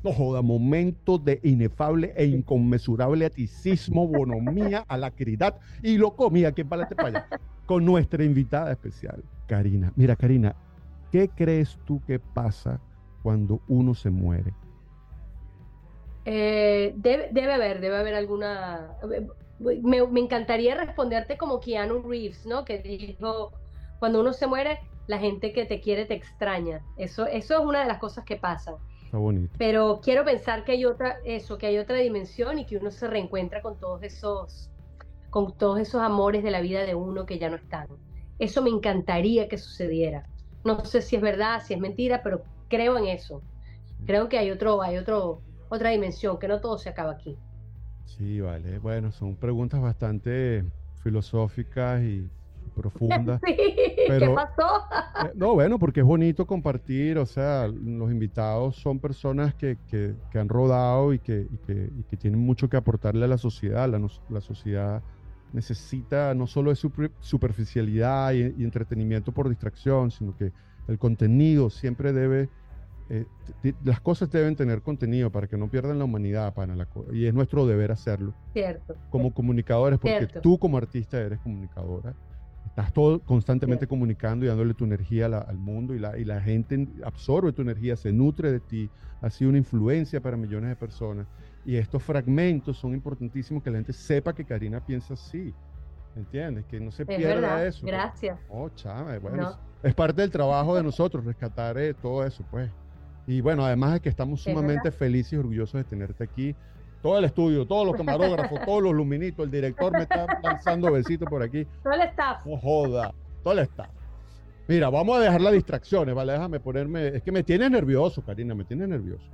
No 0.02 0.12
joda, 0.12 0.42
momento 0.42 1.18
de 1.18 1.40
inefable 1.42 2.12
e 2.16 2.26
inconmensurable 2.26 3.26
aticismo, 3.26 4.06
bonomía, 4.08 4.84
alacridad 4.86 5.58
y 5.82 5.96
locomía 5.96 6.52
que 6.52 6.64
para 6.64 6.88
para 6.88 7.08
allá 7.08 7.28
con 7.66 7.84
nuestra 7.84 8.24
invitada 8.24 8.70
especial, 8.70 9.22
Karina. 9.46 9.92
Mira, 9.96 10.14
Karina, 10.14 10.54
¿qué 11.10 11.28
crees 11.28 11.78
tú 11.84 12.00
que 12.06 12.20
pasa 12.20 12.80
cuando 13.26 13.60
uno 13.66 13.92
se 13.92 14.08
muere? 14.08 14.54
Eh, 16.24 16.92
debe, 16.94 17.28
debe, 17.32 17.54
haber, 17.54 17.80
debe 17.80 17.96
haber 17.96 18.14
alguna... 18.14 18.98
Me, 19.58 20.20
encantaría 20.20 20.76
responderte 20.76 21.36
como 21.36 21.58
Keanu 21.58 22.02
Reeves, 22.08 22.46
¿no? 22.46 22.64
Que 22.64 22.78
dijo, 22.78 23.50
cuando 23.98 24.20
uno 24.20 24.32
se 24.32 24.46
muere, 24.46 24.78
la 25.08 25.18
gente 25.18 25.52
que 25.52 25.64
te 25.64 25.80
quiere 25.80 26.04
te 26.04 26.14
extraña. 26.14 26.84
Eso, 26.96 27.26
eso 27.26 27.54
es 27.54 27.66
una 27.66 27.80
de 27.80 27.86
las 27.86 27.98
cosas 27.98 28.24
que 28.24 28.36
pasan. 28.36 28.76
Está 29.02 29.18
bonito. 29.18 29.52
Pero 29.58 30.00
quiero 30.00 30.24
pensar 30.24 30.62
que 30.62 30.70
hay 30.70 30.84
otra, 30.84 31.16
eso, 31.24 31.58
que 31.58 31.66
hay 31.66 31.78
otra 31.78 31.96
dimensión 31.96 32.60
y 32.60 32.64
que 32.64 32.76
uno 32.76 32.92
se 32.92 33.08
reencuentra 33.08 33.60
con 33.60 33.76
todos 33.80 34.04
esos, 34.04 34.70
con 35.30 35.52
todos 35.58 35.80
esos 35.80 36.00
amores 36.00 36.44
de 36.44 36.52
la 36.52 36.60
vida 36.60 36.84
de 36.84 36.94
uno 36.94 37.26
que 37.26 37.40
ya 37.40 37.50
no 37.50 37.56
están. 37.56 37.88
Eso 38.38 38.62
me 38.62 38.70
encantaría 38.70 39.48
que 39.48 39.58
sucediera. 39.58 40.28
No 40.62 40.84
sé 40.84 41.02
si 41.02 41.16
es 41.16 41.22
verdad, 41.22 41.60
si 41.64 41.74
es 41.74 41.80
mentira, 41.80 42.22
pero 42.22 42.44
creo 42.68 42.98
en 42.98 43.06
eso. 43.06 43.42
Creo 44.06 44.28
que 44.28 44.38
hay 44.38 44.50
otro, 44.50 44.82
hay 44.82 44.96
otro, 44.96 45.40
otra 45.68 45.90
dimensión, 45.90 46.38
que 46.38 46.48
no 46.48 46.60
todo 46.60 46.78
se 46.78 46.88
acaba 46.88 47.12
aquí. 47.12 47.36
Sí, 48.04 48.40
vale. 48.40 48.78
Bueno, 48.78 49.10
son 49.10 49.36
preguntas 49.36 49.80
bastante 49.80 50.64
filosóficas 51.02 52.02
y 52.02 52.28
profundas. 52.74 53.40
¿Qué 53.46 54.32
pasó? 54.34 54.84
Eh, 55.24 55.32
no, 55.34 55.54
bueno, 55.54 55.78
porque 55.78 56.00
es 56.00 56.06
bonito 56.06 56.46
compartir, 56.46 57.18
o 57.18 57.26
sea, 57.26 57.66
los 57.68 58.10
invitados 58.10 58.76
son 58.76 58.98
personas 58.98 59.54
que, 59.54 59.78
que, 59.88 60.38
han 60.38 60.48
rodado 60.48 61.12
y 61.12 61.18
que, 61.18 61.46
y 61.50 61.58
que, 61.58 61.90
y 61.98 62.02
que, 62.04 62.16
tienen 62.16 62.40
mucho 62.40 62.68
que 62.68 62.76
aportarle 62.76 63.24
a 63.24 63.28
la 63.28 63.38
sociedad. 63.38 63.88
La, 63.88 64.00
la 64.28 64.40
sociedad 64.40 65.02
necesita 65.52 66.34
no 66.34 66.46
solo 66.46 66.70
de 66.70 66.76
superficialidad 67.20 68.32
y, 68.32 68.54
y 68.58 68.64
entretenimiento 68.64 69.32
por 69.32 69.48
distracción, 69.48 70.10
sino 70.10 70.36
que 70.36 70.52
el 70.88 70.98
contenido 70.98 71.70
siempre 71.70 72.12
debe, 72.12 72.48
eh, 73.08 73.26
las 73.84 74.00
cosas 74.00 74.30
deben 74.30 74.56
tener 74.56 74.82
contenido 74.82 75.30
para 75.30 75.46
que 75.46 75.56
no 75.56 75.68
pierdan 75.68 75.98
la 75.98 76.04
humanidad, 76.04 76.54
para 76.54 76.74
la, 76.74 76.88
y 77.12 77.26
es 77.26 77.34
nuestro 77.34 77.66
deber 77.66 77.92
hacerlo. 77.92 78.34
Cierto. 78.52 78.96
Como 79.10 79.32
comunicadores, 79.32 79.98
porque 79.98 80.26
tú 80.42 80.58
como 80.58 80.76
artista 80.76 81.20
eres 81.20 81.40
comunicadora, 81.40 82.14
estás 82.66 82.92
todo 82.92 83.20
constantemente 83.20 83.86
comunicando 83.86 84.44
y 84.44 84.48
dándole 84.48 84.74
tu 84.74 84.84
energía 84.84 85.26
al 85.26 85.56
mundo 85.56 85.94
y 85.94 85.98
la, 85.98 86.18
y 86.18 86.24
la 86.24 86.40
gente 86.40 86.86
absorbe 87.04 87.52
tu 87.52 87.62
energía, 87.62 87.96
se 87.96 88.12
nutre 88.12 88.52
de 88.52 88.60
ti, 88.60 88.90
ha 89.22 89.30
sido 89.30 89.48
una 89.48 89.58
influencia 89.58 90.20
para 90.20 90.36
millones 90.36 90.70
de 90.70 90.76
personas. 90.76 91.26
Y 91.64 91.76
estos 91.76 92.02
fragmentos 92.02 92.76
son 92.76 92.92
importantísimos 92.92 93.62
que 93.62 93.70
la 93.70 93.78
gente 93.78 93.92
sepa 93.92 94.34
que 94.34 94.44
Karina 94.44 94.84
piensa 94.84 95.14
así. 95.14 95.54
¿Entiendes? 96.16 96.64
Que 96.64 96.80
no 96.80 96.90
se 96.90 97.04
pierda 97.04 97.64
eso. 97.66 97.86
Gracias. 97.86 98.38
Oh, 98.48 98.70
chama, 98.70 99.18
bueno, 99.18 99.58
es 99.82 99.94
parte 99.94 100.22
del 100.22 100.30
trabajo 100.30 100.74
de 100.74 100.82
nosotros 100.82 101.24
rescatar 101.24 101.76
eh, 101.78 101.94
todo 101.94 102.24
eso, 102.24 102.42
pues. 102.50 102.70
Y 103.26 103.40
bueno, 103.40 103.64
además 103.64 103.94
de 103.94 104.00
que 104.00 104.08
estamos 104.08 104.40
sumamente 104.40 104.90
felices 104.90 105.34
y 105.34 105.36
orgullosos 105.36 105.74
de 105.74 105.84
tenerte 105.84 106.24
aquí. 106.24 106.54
Todo 107.02 107.18
el 107.18 107.24
estudio, 107.26 107.66
todos 107.66 107.86
los 107.86 107.96
camarógrafos, 107.96 108.58
todos 108.64 108.82
los 108.82 108.94
luminitos, 108.94 109.44
el 109.44 109.50
director 109.50 109.92
me 109.92 110.02
está 110.02 110.26
lanzando 110.42 110.90
besitos 110.90 111.28
por 111.28 111.42
aquí. 111.42 111.66
Todo 111.82 111.92
el 111.92 112.00
staff. 112.02 112.46
No 112.46 112.56
joda, 112.56 113.12
todo 113.42 113.52
el 113.52 113.60
staff. 113.60 113.90
Mira, 114.68 114.90
vamos 114.90 115.18
a 115.18 115.20
dejar 115.20 115.40
las 115.40 115.52
distracciones, 115.52 116.14
¿vale? 116.14 116.32
Déjame 116.32 116.58
ponerme. 116.58 117.08
Es 117.08 117.22
que 117.22 117.30
me 117.30 117.42
tienes 117.42 117.70
nervioso, 117.70 118.22
Karina, 118.22 118.54
me 118.54 118.64
tienes 118.64 118.88
nervioso. 118.88 119.24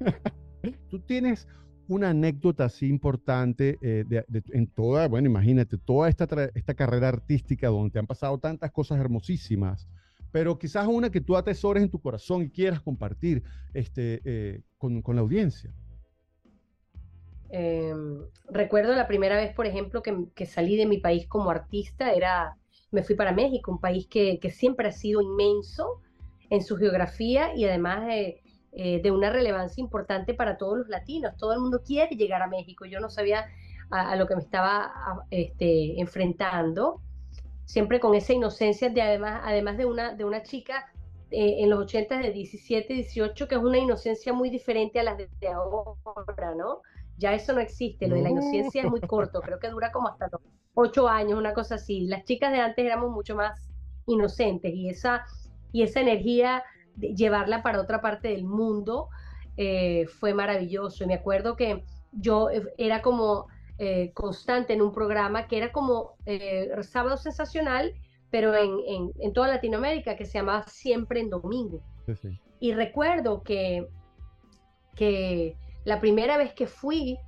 Tú 0.90 0.98
tienes 1.00 1.46
una 1.90 2.10
anécdota 2.10 2.66
así 2.66 2.86
importante 2.86 3.76
eh, 3.82 4.04
en 4.52 4.68
toda, 4.68 5.08
bueno, 5.08 5.28
imagínate, 5.28 5.76
toda 5.76 6.08
esta, 6.08 6.24
esta 6.54 6.74
carrera 6.74 7.08
artística 7.08 7.66
donde 7.66 7.90
te 7.90 7.98
han 7.98 8.06
pasado 8.06 8.38
tantas 8.38 8.70
cosas 8.70 9.00
hermosísimas, 9.00 9.88
pero 10.30 10.56
quizás 10.56 10.86
una 10.86 11.10
que 11.10 11.20
tú 11.20 11.36
atesores 11.36 11.82
en 11.82 11.90
tu 11.90 12.00
corazón 12.00 12.42
y 12.42 12.48
quieras 12.48 12.80
compartir 12.80 13.42
este, 13.74 14.20
eh, 14.24 14.60
con, 14.78 15.02
con, 15.02 15.16
la 15.16 15.22
audiencia. 15.22 15.74
Em, 17.48 18.20
recuerdo 18.48 18.94
la 18.94 19.08
primera 19.08 19.34
vez, 19.34 19.52
por 19.52 19.66
ejemplo, 19.66 20.00
que, 20.00 20.26
que, 20.36 20.46
salí 20.46 20.76
de 20.76 20.86
mi 20.86 20.98
país 20.98 21.26
como 21.26 21.50
artista, 21.50 22.12
era, 22.12 22.56
me 22.92 23.02
fui 23.02 23.16
para 23.16 23.32
México, 23.32 23.72
un 23.72 23.80
país 23.80 24.06
que, 24.06 24.38
que 24.38 24.52
siempre 24.52 24.86
ha 24.86 24.92
sido 24.92 25.20
inmenso 25.22 26.00
en 26.50 26.62
su 26.62 26.76
geografía 26.76 27.52
y 27.56 27.64
además 27.64 28.06
de 28.06 28.40
eh, 28.72 29.00
de 29.02 29.10
una 29.10 29.30
relevancia 29.30 29.80
importante 29.80 30.34
para 30.34 30.56
todos 30.56 30.78
los 30.78 30.88
latinos. 30.88 31.36
Todo 31.36 31.52
el 31.52 31.60
mundo 31.60 31.82
quiere 31.84 32.16
llegar 32.16 32.42
a 32.42 32.46
México. 32.46 32.84
Yo 32.84 33.00
no 33.00 33.10
sabía 33.10 33.46
a, 33.90 34.14
lo 34.16 34.26
que 34.26 34.36
me 34.36 34.42
estaba 34.42 35.24
este, 35.30 36.00
enfrentando, 36.00 37.00
siempre 37.64 37.98
con 38.00 38.14
esa 38.14 38.32
inocencia 38.32 38.88
de 38.88 39.02
además, 39.02 39.42
además 39.44 39.76
de 39.76 39.86
una, 39.86 40.14
de 40.14 40.24
una 40.24 40.42
chica 40.42 40.86
eh, 41.32 41.62
en 41.62 41.70
los 41.70 41.80
80 41.80 42.18
de 42.18 42.32
17, 42.32 42.92
18, 42.92 43.46
que 43.48 43.54
es 43.54 43.60
una 43.60 43.78
inocencia 43.78 44.32
muy 44.32 44.50
diferente 44.50 44.98
a 44.98 45.04
las 45.04 45.16
de, 45.16 45.48
ahora, 45.48 46.54
¿no? 46.56 46.82
Ya 47.18 47.34
eso 47.34 47.52
no 47.52 47.60
existe, 47.60 48.08
lo 48.08 48.16
de 48.16 48.22
la 48.22 48.30
inocencia 48.30 48.82
es 48.82 48.90
muy 48.90 49.00
corto, 49.00 49.40
creo 49.40 49.58
que 49.60 49.68
dura 49.68 49.92
como 49.92 50.08
hasta 50.08 50.28
los 50.32 50.40
8 50.74 51.08
años, 51.08 51.38
una 51.38 51.52
cosa 51.52 51.76
así. 51.76 52.00
Las 52.06 52.24
chicas 52.24 52.50
de 52.50 52.58
antes 52.58 52.84
éramos 52.84 53.10
mucho 53.10 53.36
más 53.36 53.68
inocentes 54.06 54.72
y 54.74 54.88
esa, 54.88 55.24
y 55.70 55.82
esa 55.82 56.00
energía 56.00 56.64
llevarla 56.98 57.62
para 57.62 57.80
otra 57.80 58.00
parte 58.00 58.28
del 58.28 58.44
mundo 58.44 59.08
eh, 59.56 60.06
fue 60.06 60.32
maravilloso. 60.32 61.04
Y 61.04 61.06
me 61.06 61.14
acuerdo 61.14 61.56
que 61.56 61.84
yo 62.12 62.50
eh, 62.50 62.62
era 62.78 63.02
como 63.02 63.46
eh, 63.78 64.10
constante 64.14 64.72
en 64.72 64.82
un 64.82 64.92
programa 64.92 65.48
que 65.48 65.58
era 65.58 65.70
como 65.70 66.14
Sábado 66.82 67.16
Sensacional, 67.16 67.94
pero 68.30 68.54
en, 68.54 69.12
en, 69.18 69.32
toda 69.32 69.48
Latinoamérica, 69.48 70.16
que 70.16 70.24
se 70.24 70.38
llamaba 70.38 70.62
Siempre 70.66 71.20
en 71.20 71.30
Domingo. 71.30 71.82
Y 72.60 72.72
recuerdo 72.72 73.42
que, 73.42 73.88
que 74.94 75.56
la 75.84 76.00
primera 76.00 76.36
vez 76.36 76.52
que 76.54 76.66
fui, 76.66 77.18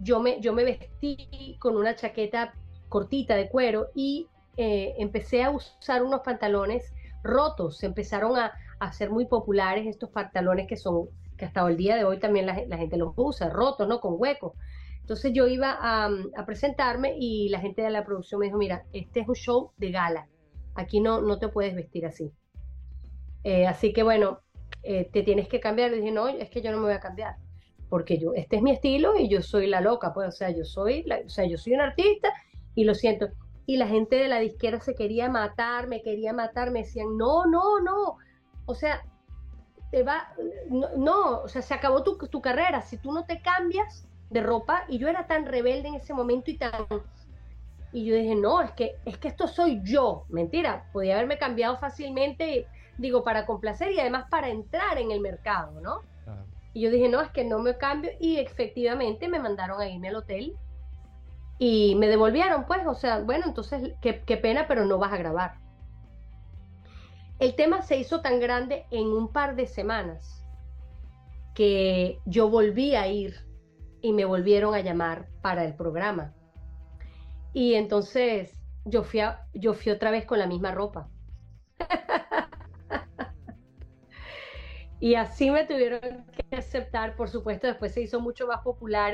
yo, 0.00 0.20
me, 0.20 0.40
yo 0.40 0.52
me 0.52 0.64
vestí 0.64 1.56
con 1.58 1.76
una 1.76 1.96
chaqueta 1.96 2.54
cortita 2.88 3.34
de 3.34 3.48
cuero 3.48 3.88
y 3.94 4.28
empecé 4.56 5.42
a 5.42 5.50
usar 5.50 6.02
unos 6.04 6.20
pantalones 6.20 6.92
rotos, 7.22 7.78
se 7.78 7.86
empezaron 7.86 8.36
a, 8.36 8.52
ser 8.92 9.10
muy 9.10 9.26
populares 9.26 9.86
estos 9.86 10.10
pantalones 10.10 10.66
que 10.66 10.76
son, 10.76 11.08
que 11.36 11.44
hasta 11.44 11.66
el 11.68 11.76
día 11.76 11.96
de 11.96 12.04
hoy 12.04 12.18
también 12.18 12.46
la, 12.46 12.54
gente 12.54 12.96
los 12.96 13.12
usa, 13.16 13.50
rotos, 13.50 13.86
¿no? 13.86 14.00
Con 14.00 14.14
huecos. 14.16 14.54
Entonces 15.00 15.32
yo 15.34 15.46
iba 15.46 15.76
a, 15.80 16.10
presentarme 16.46 17.14
y 17.18 17.48
la 17.50 17.60
gente 17.60 17.82
de 17.82 17.90
la 17.90 18.04
producción 18.04 18.40
me 18.40 18.46
dijo, 18.46 18.58
mira, 18.58 18.84
este 18.92 19.20
es 19.20 19.28
un 19.28 19.34
show 19.34 19.72
de 19.76 19.90
gala, 19.90 20.28
aquí 20.74 21.00
no, 21.00 21.20
no 21.20 21.38
te 21.38 21.48
puedes 21.48 21.74
vestir 21.74 22.06
así. 22.06 22.32
Eh, 23.44 23.66
así 23.66 23.92
que 23.92 24.02
bueno, 24.02 24.40
eh, 24.82 25.08
te 25.12 25.22
tienes 25.22 25.48
que 25.48 25.60
cambiar. 25.60 25.92
Y 25.92 25.96
dije, 25.96 26.10
no, 26.10 26.28
es 26.28 26.48
que 26.50 26.62
yo 26.62 26.70
no 26.70 26.78
me 26.78 26.84
voy 26.84 26.94
a 26.94 27.00
cambiar, 27.00 27.36
porque 27.88 28.18
yo, 28.18 28.32
este 28.34 28.56
es 28.56 28.62
mi 28.62 28.70
estilo 28.70 29.16
y 29.18 29.28
yo 29.28 29.42
soy 29.42 29.66
la 29.66 29.80
loca, 29.80 30.12
pues, 30.14 30.28
o 30.28 30.32
sea, 30.32 30.50
yo 30.50 30.64
soy, 30.64 31.04
o 31.26 31.28
sea, 31.28 31.44
yo 31.44 31.58
soy 31.58 31.74
un 31.74 31.80
artista 31.80 32.30
y 32.74 32.84
lo 32.84 32.94
siento 32.94 33.28
y 33.70 33.76
la 33.76 33.86
gente 33.86 34.16
de 34.16 34.26
la 34.26 34.40
disquera 34.40 34.80
se 34.80 34.96
quería 34.96 35.28
matar, 35.28 35.86
me 35.86 36.02
quería 36.02 36.32
matar, 36.32 36.72
me 36.72 36.80
decían, 36.80 37.16
no, 37.16 37.46
no, 37.46 37.78
no, 37.78 38.16
o 38.66 38.74
sea, 38.74 39.00
te 39.92 40.02
va, 40.02 40.34
no, 40.96 41.42
o 41.42 41.48
sea, 41.48 41.62
se 41.62 41.72
acabó 41.72 42.02
tu, 42.02 42.18
tu 42.18 42.40
carrera, 42.40 42.82
si 42.82 42.98
tú 42.98 43.12
no 43.12 43.26
te 43.26 43.40
cambias 43.40 44.08
de 44.28 44.42
ropa, 44.42 44.86
y 44.88 44.98
yo 44.98 45.06
era 45.06 45.28
tan 45.28 45.46
rebelde 45.46 45.86
en 45.86 45.94
ese 45.94 46.12
momento 46.12 46.50
y 46.50 46.58
tan... 46.58 46.72
Y 47.92 48.06
yo 48.06 48.16
dije, 48.16 48.34
no, 48.34 48.60
es 48.60 48.72
que, 48.72 48.96
es 49.04 49.18
que 49.18 49.28
esto 49.28 49.46
soy 49.46 49.80
yo. 49.84 50.24
Mentira, 50.30 50.90
podía 50.92 51.14
haberme 51.14 51.38
cambiado 51.38 51.78
fácilmente, 51.78 52.66
digo, 52.98 53.22
para 53.22 53.46
complacer 53.46 53.92
y 53.92 54.00
además 54.00 54.24
para 54.30 54.48
entrar 54.48 54.98
en 54.98 55.12
el 55.12 55.20
mercado, 55.20 55.80
¿no? 55.80 56.00
Y 56.72 56.80
yo 56.82 56.90
dije, 56.90 57.08
no, 57.08 57.20
es 57.20 57.30
que 57.30 57.44
no 57.44 57.60
me 57.60 57.76
cambio. 57.76 58.10
Y 58.18 58.38
efectivamente 58.38 59.28
me 59.28 59.38
mandaron 59.38 59.80
a 59.80 59.88
irme 59.88 60.08
al 60.08 60.16
hotel 60.16 60.56
y 61.62 61.94
me 61.96 62.08
devolvieron, 62.08 62.64
pues, 62.64 62.86
o 62.86 62.94
sea, 62.94 63.20
bueno, 63.20 63.44
entonces, 63.46 63.92
qué, 64.00 64.36
pena, 64.38 64.66
pero 64.66 64.86
no 64.86 64.96
vas 64.96 65.12
a 65.12 65.18
grabar. 65.18 65.58
El 67.38 67.54
tema 67.54 67.82
se 67.82 67.98
hizo 67.98 68.22
tan 68.22 68.40
grande 68.40 68.86
en 68.90 69.08
un 69.08 69.30
par 69.30 69.56
de 69.56 69.66
semanas 69.66 70.42
que 71.54 72.18
yo 72.24 72.48
volví 72.48 72.96
a 72.96 73.08
ir 73.08 73.46
y 74.00 74.14
me 74.14 74.24
volvieron 74.24 74.74
a 74.74 74.80
llamar 74.80 75.28
para 75.42 75.66
el 75.66 75.74
programa. 75.74 76.32
Y 77.52 77.74
entonces 77.74 78.58
yo 78.86 79.02
fui, 79.02 79.20
yo 79.52 79.74
fui 79.74 79.92
otra 79.92 80.10
vez 80.10 80.24
con 80.24 80.38
la 80.38 80.46
misma 80.46 80.70
ropa. 80.70 81.10
y 84.98 85.14
así 85.14 85.50
me 85.50 85.66
tuvieron 85.66 86.24
que 86.48 86.56
aceptar, 86.56 87.16
por 87.16 87.28
supuesto, 87.28 87.66
después 87.66 87.92
se 87.92 88.00
hizo 88.00 88.18
mucho 88.18 88.46
más 88.46 88.62
popular 88.62 89.12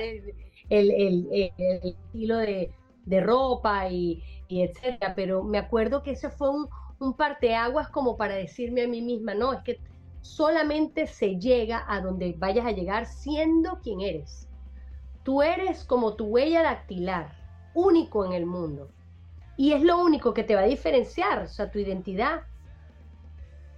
estilo 0.68 2.38
de, 2.38 3.20
ropa 3.20 3.88
y, 3.88 4.22
etcétera, 4.48 5.14
pero 5.14 5.42
me 5.42 5.59
acuerdo 5.59 6.02
que 6.02 6.12
ese 6.12 6.31
fue 6.31 6.50
un, 6.50 6.68
un 6.98 7.14
parteaguas 7.14 7.88
como 7.88 8.16
para 8.16 8.35
decirme 8.35 8.83
a 8.83 8.88
mí 8.88 9.02
misma, 9.02 9.35
no, 9.35 9.52
es 9.52 9.62
que 9.62 9.81
solamente 10.20 11.07
se 11.07 11.37
llega 11.38 11.85
a 11.87 12.00
donde 12.00 12.35
vayas 12.37 12.66
a 12.66 12.72
llegar 12.72 13.07
siendo 13.07 13.79
quien 13.83 14.00
eres. 14.00 14.48
Tú 15.22 15.42
eres 15.42 15.85
como 15.85 16.14
tu 16.14 16.26
huella 16.26 16.62
dactilar, 16.62 17.37
único 17.74 18.24
en 18.24 18.33
el 18.33 18.46
mundo. 18.46 18.88
Y 19.57 19.72
es 19.72 19.83
lo 19.83 19.98
único 20.02 20.35
que 20.35 20.44
te 20.44 20.55
va 20.55 20.62
a 20.62 20.66
diferenciar, 20.66 21.42
o 21.42 21.48
sea, 21.48 21.70
tu 21.70 21.79
identidad. 21.79 22.42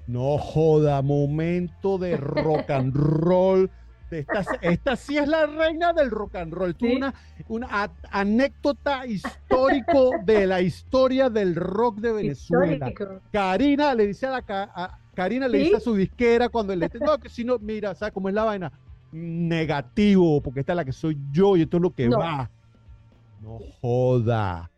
No 0.07 0.38
joda, 0.38 1.03
momento 1.03 1.98
de 1.98 2.16
rock 2.16 2.70
and 2.70 2.94
roll 2.94 3.70
esta, 4.11 4.97
sí 4.97 5.18
es 5.18 5.29
la 5.29 5.47
reina 5.47 5.92
del 5.92 6.11
rock 6.11 6.37
and 6.37 6.53
roll. 6.53 6.75
Una, 6.81 7.14
una 7.49 7.90
anécdota 8.11 9.07
histórico 9.07 10.12
de 10.25 10.47
la 10.47 10.61
historia 10.61 11.29
del 11.29 11.55
rock 11.55 11.99
de 11.99 12.12
Venezuela. 12.12 12.92
Karina 13.33 13.94
le 13.94 14.07
dice 14.07 14.27
a 14.27 14.31
la 14.31 14.99
Karina 15.14 15.49
le 15.49 15.59
dice 15.59 15.77
a 15.77 15.81
su 15.81 15.94
disquera 15.94 16.49
cuando 16.49 16.75
le 16.75 16.87
dice, 16.87 16.99
no, 17.05 17.18
que 17.18 17.29
si 17.29 17.44
no, 17.44 17.59
mira, 17.59 17.94
¿sabes 17.94 18.14
cómo 18.14 18.29
es 18.29 18.35
la 18.35 18.44
vaina? 18.44 18.73
Negativo, 19.11 20.40
porque 20.40 20.61
esta 20.61 20.73
es 20.73 20.77
la 20.77 20.85
que 20.85 20.92
soy 20.92 21.18
yo 21.33 21.57
y 21.57 21.62
esto 21.62 21.79
es 21.79 21.83
lo 21.83 21.90
que 21.92 22.09
va. 22.09 22.51
No 23.40 23.59
joda. 23.81 24.71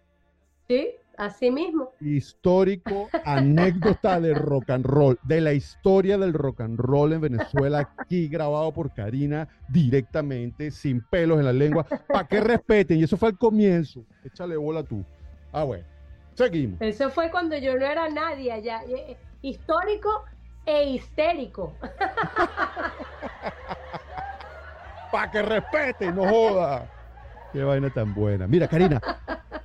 Sí, 0.69 0.89
Así 1.21 1.51
mismo. 1.51 1.93
Histórico, 2.01 3.11
anécdota 3.27 4.19
de 4.19 4.33
rock 4.33 4.71
and 4.71 4.87
roll, 4.87 5.19
de 5.23 5.43
la 5.43 5.53
historia 5.53 6.17
del 6.17 6.33
rock 6.33 6.63
and 6.63 6.79
roll 6.79 7.13
en 7.13 7.21
Venezuela, 7.21 7.91
aquí 7.99 8.27
grabado 8.29 8.73
por 8.73 8.95
Karina 8.95 9.47
directamente, 9.69 10.71
sin 10.71 11.03
pelos 11.03 11.39
en 11.39 11.45
la 11.45 11.53
lengua, 11.53 11.85
para 12.09 12.27
que 12.27 12.41
respeten. 12.41 12.99
Y 12.99 13.03
eso 13.03 13.19
fue 13.19 13.29
el 13.29 13.37
comienzo. 13.37 14.03
Échale 14.25 14.57
bola 14.57 14.83
tú. 14.83 15.05
Ah, 15.53 15.65
bueno. 15.65 15.85
Seguimos. 16.33 16.81
Eso 16.81 17.11
fue 17.11 17.31
cuando 17.31 17.55
yo 17.59 17.77
no 17.77 17.85
era 17.85 18.09
nadie 18.09 18.51
allá. 18.51 18.81
Eh, 18.89 19.19
histórico 19.43 20.25
e 20.65 20.85
histérico. 20.85 21.75
para 25.13 25.31
que 25.31 25.43
respeten, 25.43 26.15
no 26.15 26.27
joda. 26.27 26.91
Qué 27.53 27.63
vaina 27.63 27.91
tan 27.91 28.15
buena. 28.15 28.47
Mira, 28.47 28.67
Karina, 28.67 28.99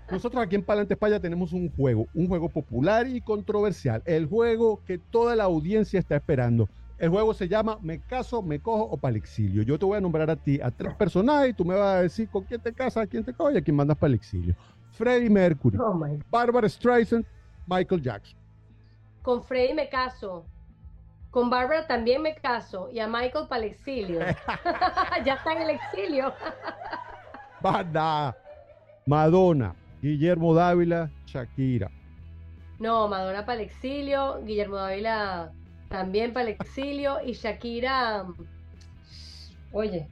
nosotros 0.09 0.43
aquí 0.43 0.55
en 0.55 0.63
Palante 0.63 0.93
España 0.93 1.19
tenemos 1.19 1.51
un 1.51 1.71
juego, 1.71 2.07
un 2.13 2.27
juego 2.27 2.49
popular 2.49 3.07
y 3.07 3.21
controversial, 3.21 4.03
el 4.05 4.27
juego 4.27 4.81
que 4.85 4.97
toda 4.97 5.35
la 5.35 5.45
audiencia 5.45 5.99
está 5.99 6.15
esperando. 6.15 6.69
El 6.97 7.09
juego 7.09 7.33
se 7.33 7.47
llama 7.47 7.77
Me 7.81 7.99
caso, 7.99 8.41
me 8.41 8.59
cojo 8.59 8.83
o 8.83 8.97
para 8.97 9.17
exilio. 9.17 9.63
Yo 9.63 9.77
te 9.77 9.85
voy 9.85 9.97
a 9.97 10.01
nombrar 10.01 10.29
a 10.29 10.35
ti 10.35 10.61
a 10.61 10.71
tres 10.71 10.93
personajes 10.93 11.49
y 11.49 11.53
tú 11.53 11.65
me 11.65 11.75
vas 11.75 11.95
a 11.95 12.01
decir 12.03 12.29
con 12.29 12.43
quién 12.43 12.61
te 12.61 12.71
casas, 12.71 13.03
a 13.03 13.07
quién 13.07 13.23
te 13.23 13.33
coges 13.33 13.55
y 13.55 13.57
a 13.57 13.61
quién 13.61 13.75
mandas 13.75 13.97
para 13.97 14.09
el 14.09 14.15
exilio. 14.15 14.55
Freddie 14.91 15.29
Mercury, 15.29 15.77
oh 15.77 15.99
Barbara 16.31 16.69
Streisand, 16.69 17.25
Michael 17.67 18.01
Jackson. 18.01 18.37
Con 19.23 19.43
Freddie 19.43 19.73
me 19.73 19.89
caso. 19.89 20.45
Con 21.31 21.49
Barbara 21.49 21.85
también 21.85 22.21
me 22.21 22.33
caso 22.35 22.89
y 22.93 22.99
a 22.99 23.07
Michael 23.07 23.47
para 23.49 23.65
el 23.65 23.71
exilio. 23.71 24.19
ya 25.25 25.33
está 25.33 25.51
en 25.51 25.61
el 25.63 25.69
exilio. 25.71 26.33
Banda. 27.61 28.37
Madonna, 29.07 29.75
Guillermo 30.05 30.53
Dávila, 30.53 31.09
Shakira. 31.25 31.89
No, 32.77 33.07
Madonna 33.07 33.43
para 33.43 33.59
el 33.59 33.65
exilio, 33.65 34.39
Guillermo 34.43 34.75
Dávila 34.75 35.51
también 35.89 36.31
para 36.31 36.47
el 36.47 36.57
exilio 36.59 37.17
y 37.25 37.33
Shakira, 37.33 38.27
oye, 39.71 40.07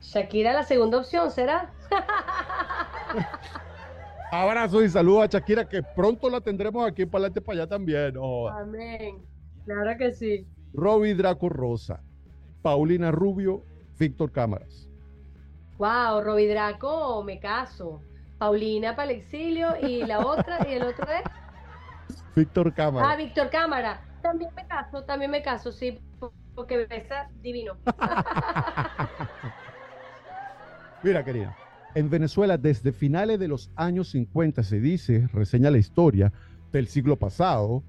Shakira 0.00 0.52
la 0.52 0.62
segunda 0.62 0.98
opción, 0.98 1.32
¿será? 1.32 1.72
Abrazo 4.30 4.80
y 4.80 4.88
saludo 4.88 5.22
a 5.22 5.26
Shakira 5.26 5.68
que 5.68 5.82
pronto 5.82 6.30
la 6.30 6.40
tendremos 6.40 6.86
aquí 6.86 7.04
para 7.04 7.24
adelante 7.24 7.40
para 7.40 7.62
allá 7.62 7.68
también. 7.68 8.14
Amén. 8.16 9.24
Claro 9.64 9.98
que 9.98 10.12
sí. 10.12 10.46
Robbie 10.72 11.16
Draco 11.16 11.48
Rosa, 11.48 12.00
Paulina 12.62 13.10
Rubio, 13.10 13.64
Víctor 13.98 14.30
Cámaras. 14.30 14.88
Wow, 15.78 16.22
Roby 16.22 16.46
Draco, 16.46 17.24
me 17.24 17.40
caso. 17.40 18.00
Paulina 18.44 18.94
para 18.94 19.10
el 19.10 19.20
exilio 19.20 19.68
y 19.80 20.04
la 20.04 20.18
otra, 20.18 20.58
y 20.68 20.74
el 20.74 20.82
otro 20.82 21.06
es. 21.10 21.22
Víctor 22.36 22.74
Cámara. 22.74 23.10
Ah, 23.10 23.16
Víctor 23.16 23.48
Cámara. 23.48 24.02
También 24.20 24.50
me 24.54 24.66
caso, 24.66 25.02
también 25.04 25.30
me 25.30 25.42
caso, 25.42 25.72
sí, 25.72 25.98
porque 26.54 26.86
besa 26.86 27.30
divino. 27.40 27.72
Mira, 31.02 31.24
querida, 31.24 31.56
en 31.94 32.10
Venezuela 32.10 32.58
desde 32.58 32.92
finales 32.92 33.40
de 33.40 33.48
los 33.48 33.70
años 33.76 34.10
50 34.10 34.62
se 34.62 34.78
dice, 34.78 35.26
reseña 35.32 35.70
la 35.70 35.78
historia 35.78 36.30
del 36.70 36.88
siglo 36.88 37.16
pasado, 37.16 37.82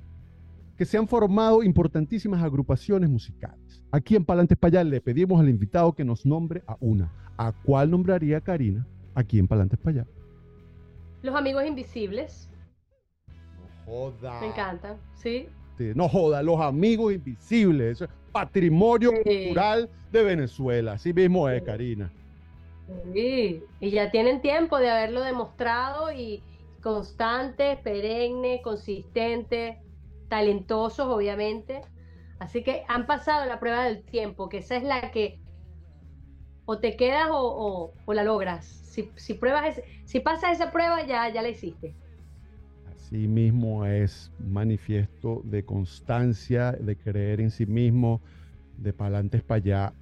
que 0.78 0.86
se 0.86 0.98
han 0.98 1.10
formado 1.10 1.64
importantísimas 1.64 2.42
agrupaciones 2.42 3.10
musicales. 3.10 3.84
Aquí 3.92 4.16
en 4.16 4.24
Palantes 4.24 4.58
Payal 4.58 4.90
le 4.90 5.02
pedimos 5.02 5.42
al 5.42 5.50
invitado 5.50 5.92
que 5.92 6.06
nos 6.06 6.26
nombre 6.26 6.64
a 6.66 6.78
una. 6.80 7.12
¿A 7.36 7.52
cuál 7.52 7.92
nombraría 7.92 8.40
Karina 8.40 8.88
aquí 9.16 9.38
en 9.38 9.50
Palantes 9.50 9.80
Payal? 9.80 10.08
Los 11.26 11.36
amigos 11.36 11.66
invisibles. 11.66 12.48
No 13.28 13.68
joda. 13.84 14.40
Me 14.42 14.48
encantan, 14.50 14.98
sí. 15.16 15.50
Sí, 15.76 15.92
no 15.96 16.08
joda, 16.08 16.44
los 16.44 16.62
amigos 16.62 17.14
invisibles. 17.14 17.94
Eso 17.94 18.06
es 18.06 18.12
patrimonio 18.32 19.10
Sí. 19.10 19.24
cultural 19.24 19.90
de 20.12 20.24
Venezuela. 20.24 20.92
Así 20.94 21.14
mismo 21.14 21.50
es, 21.50 21.62
Sí. 21.62 21.66
Karina. 21.66 22.12
Sí, 23.12 23.64
y 23.80 23.90
ya 23.90 24.12
tienen 24.12 24.40
tiempo 24.42 24.78
de 24.78 24.92
haberlo 24.92 25.24
demostrado 25.24 26.12
y 26.12 26.44
constantes, 26.84 27.80
perennes, 27.80 28.62
consistentes, 28.62 29.78
talentosos, 30.30 31.08
obviamente. 31.08 31.82
Así 32.38 32.62
que 32.62 32.84
han 32.88 33.08
pasado 33.08 33.48
la 33.48 33.60
prueba 33.60 33.86
del 33.86 34.04
tiempo, 34.04 34.48
que 34.48 34.60
esa 34.60 34.76
es 34.76 34.84
la 34.84 35.10
que 35.10 35.40
o 36.66 36.80
te 36.80 36.96
quedas 36.96 37.28
o, 37.32 37.94
o- 38.06 38.14
la 38.14 38.24
logras. 38.24 38.66
Si, 38.66 39.12
si 39.16 39.34
pruebas 39.36 39.70
ese- 39.70 39.86
si 40.06 40.20
pasas 40.20 40.52
esa 40.54 40.72
prueba, 40.72 41.06
ya, 41.06 41.30
ya 41.30 41.42
la 41.42 41.50
hiciste. 41.50 41.96
Así 42.94 43.28
mismo 43.28 43.86
es 43.86 44.32
manifiesto 44.40 45.42
de 45.44 45.64
constancia, 45.64 46.72
de 46.72 46.96
creer 46.96 47.42
en 47.42 47.52
sí 47.52 47.66
mismo, 47.66 48.22
de 48.78 48.94
palantes 48.94 49.44
para 49.44 49.58
allá. 49.58 49.94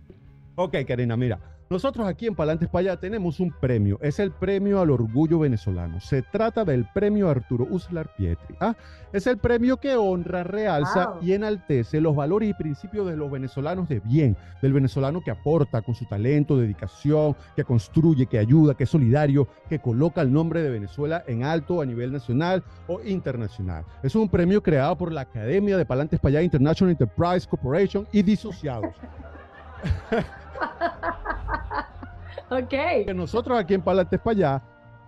Ok, 0.55 0.76
Karina, 0.88 1.18
mira, 1.18 1.39
nosotros 1.74 2.07
aquí 2.07 2.28
en 2.28 2.36
Palantes 2.36 2.69
para 2.69 2.91
allá 2.91 2.99
tenemos 2.99 3.39
un 3.39 3.51
premio, 3.51 3.97
es 4.01 4.19
el 4.19 4.32
premio 4.32 4.80
al 4.80 4.91
orgullo 4.91 5.39
venezolano. 5.39 5.99
Se 5.99 6.21
trata 6.21 6.63
del 6.63 6.86
premio 6.93 7.30
Arturo 7.30 7.67
Uslar 7.69 8.09
Pietri. 8.15 8.55
¿ah? 8.59 8.76
Es 9.11 9.28
el 9.28 9.38
premio 9.38 9.78
que 9.78 9.95
honra, 9.95 10.43
realza 10.43 11.09
Wow. 11.09 11.24
y 11.24 11.34
enaltece 11.34 11.99
los 11.99 12.15
valores 12.15 12.49
y 12.49 12.53
principios 12.53 13.07
de 13.07 13.17
los 13.17 13.30
venezolanos 13.30 13.89
de 13.89 13.99
bien, 13.99 14.38
del 14.61 14.71
venezolano 14.74 15.21
que 15.21 15.32
aporta 15.32 15.82
con 15.82 15.95
su 15.95 16.05
talento, 16.05 16.57
dedicación, 16.57 17.36
que 17.55 17.63
construye, 17.63 18.28
que 18.28 18.38
ayuda, 18.38 18.76
que 18.76 18.84
es 18.86 18.89
solidario, 18.89 19.47
que 19.67 19.80
coloca 19.80 20.21
el 20.21 20.32
nombre 20.32 20.61
de 20.61 20.69
Venezuela 20.69 21.24
en 21.28 21.43
alto 21.43 21.82
a 21.82 21.86
nivel 21.86 22.11
nacional 22.11 22.63
o 22.88 23.01
internacional. 23.01 23.84
Es 24.03 24.15
un 24.15 24.30
premio 24.30 24.61
creado 24.61 24.95
por 24.97 25.11
la 25.11 25.21
Academia 25.21 25.76
de 25.76 25.86
Palantes 25.86 26.19
para 26.19 26.30
allá 26.30 26.43
International 26.43 26.91
Enterprise 26.91 27.47
Corporation 27.47 28.07
y 28.11 28.21
disociados. 28.21 28.95
Ok. 32.53 32.69
que 33.05 33.13
nosotros 33.13 33.57
aquí 33.57 33.73
en 33.73 33.81
Palantes 33.81 34.19
para 34.19 34.31
allá 34.31 34.61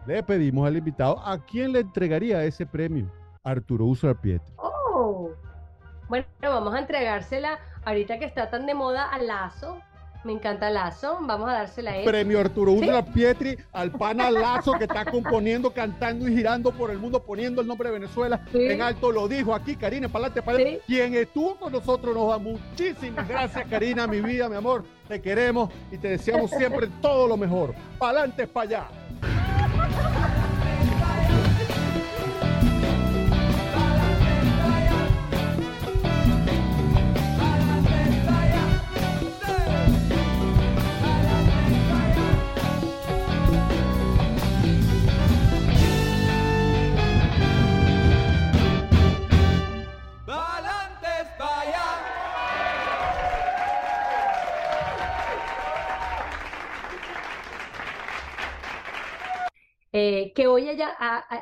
le 0.05 0.23
pedimos 0.23 0.67
al 0.67 0.77
invitado 0.77 1.19
a 1.19 1.37
quién 1.37 1.71
le 1.73 1.79
entregaría 1.79 2.43
ese 2.43 2.65
premio. 2.65 3.11
Arturo 3.43 3.85
Pietri. 4.21 4.53
Oh. 4.57 5.29
Bueno, 6.09 6.25
vamos 6.41 6.73
a 6.73 6.79
entregársela 6.79 7.59
ahorita 7.83 8.19
que 8.19 8.25
está 8.25 8.49
tan 8.49 8.65
de 8.65 8.73
moda 8.73 9.09
a 9.09 9.19
Lazo. 9.19 9.79
Me 10.25 10.31
encanta 10.33 10.71
Lazo. 10.71 11.19
Vamos 11.21 11.47
a 11.47 11.53
dársela 11.53 11.91
a 11.91 11.97
él. 11.97 12.03
Premio 12.05 12.39
Arturo 12.39 12.71
Uslar 12.71 13.05
Pietri 13.13 13.55
al 13.71 13.91
pana 13.91 14.31
Lazo 14.31 14.73
que 14.73 14.85
está 14.85 15.05
componiendo, 15.05 15.69
cantando 15.71 16.27
y 16.27 16.35
girando 16.35 16.71
por 16.71 16.89
el 16.89 16.97
mundo, 16.97 17.21
poniendo 17.23 17.61
el 17.61 17.67
nombre 17.67 17.89
de 17.89 17.99
Venezuela 17.99 18.41
Sí. 18.51 18.57
en 18.65 18.81
alto. 18.81 19.11
Lo 19.11 19.27
dijo 19.27 19.53
aquí 19.53 19.75
Karina 19.75 20.09
Palantes 20.09 20.41
para 20.43 20.57
allá. 20.57 20.67
Sí. 20.67 20.79
Quien 20.87 21.13
estuvo 21.13 21.55
con 21.57 21.71
nosotros 21.71 22.15
nos 22.15 22.29
da 22.29 22.39
muchísimas 22.39 23.27
gracias, 23.27 23.67
Karina, 23.69 24.07
mi 24.07 24.19
vida, 24.19 24.49
mi 24.49 24.55
amor. 24.55 24.83
Te 25.07 25.21
queremos 25.21 25.69
y 25.91 25.97
te 25.99 26.07
deseamos 26.09 26.49
siempre 26.49 26.89
todo 27.01 27.27
lo 27.27 27.37
mejor. 27.37 27.75
Palantes 27.99 28.47
para 28.49 28.67
allá. 28.67 30.24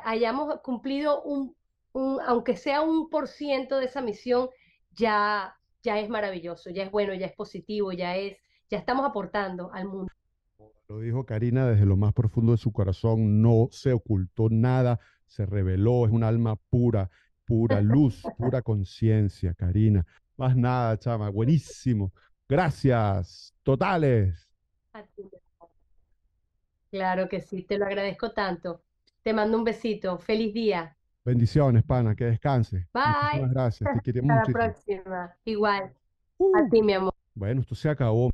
Hayamos 0.05 0.59
cumplido 0.61 1.21
un, 1.23 1.55
un- 1.93 2.19
aunque 2.25 2.55
sea 2.57 2.81
un 2.81 3.09
por 3.09 3.27
ciento 3.27 3.77
de 3.77 3.85
esa 3.85 4.01
misión, 4.01 4.49
ya, 4.91 5.55
ya 5.81 5.99
es 5.99 6.09
maravilloso, 6.09 6.69
ya 6.69 6.83
es 6.83 6.91
bueno, 6.91 7.13
ya 7.13 7.27
es 7.27 7.33
positivo, 7.33 7.91
ya 7.91 8.15
es, 8.15 8.37
ya 8.69 8.77
estamos 8.77 9.05
aportando 9.05 9.71
al 9.73 9.85
mundo. 9.87 10.11
Lo 10.87 10.99
dijo 10.99 11.25
Karina 11.25 11.67
desde 11.67 11.85
lo 11.85 11.97
más 11.97 12.13
profundo 12.13 12.51
de 12.51 12.57
su 12.57 12.71
corazón, 12.71 13.41
no 13.41 13.67
se 13.71 13.93
ocultó 13.93 14.49
nada, 14.49 14.99
se 15.25 15.45
reveló, 15.45 16.05
es 16.05 16.11
un 16.11 16.23
alma 16.23 16.55
pura, 16.69 17.09
pura 17.45 17.79
luz, 17.81 18.23
pura 18.37 18.61
conciencia, 18.61 19.53
Karina. 19.55 20.05
Más 20.37 20.55
nada, 20.55 20.97
chama, 20.99 21.29
buenísimo. 21.29 22.11
Gracias, 22.47 23.53
totales. 23.63 24.49
Claro 26.91 27.27
que 27.27 27.41
sí, 27.41 27.63
te 27.63 27.77
lo 27.77 27.85
agradezco 27.85 28.31
tanto. 28.31 28.83
Te 29.23 29.33
mando 29.33 29.57
un 29.57 29.63
besito. 29.63 30.17
Feliz 30.19 30.53
día. 30.53 30.95
Bendiciones, 31.25 31.83
pana, 31.83 32.15
que 32.15 32.25
descanse. 32.25 32.87
Bye. 32.93 33.03
Muchísimas 33.05 33.49
gracias, 33.51 33.89
te 33.91 34.01
queremos 34.01 34.29
Hasta 34.37 34.51
la 34.51 34.65
muchísimo. 34.65 35.03
próxima. 35.03 35.37
Igual. 35.45 35.93
Uh, 36.37 36.57
A 36.57 36.69
ti, 36.69 36.81
mi 36.81 36.93
amor. 36.93 37.13
bueno, 37.33 37.61
esto 37.61 37.75
se 37.75 37.89
acabó. 37.89 38.29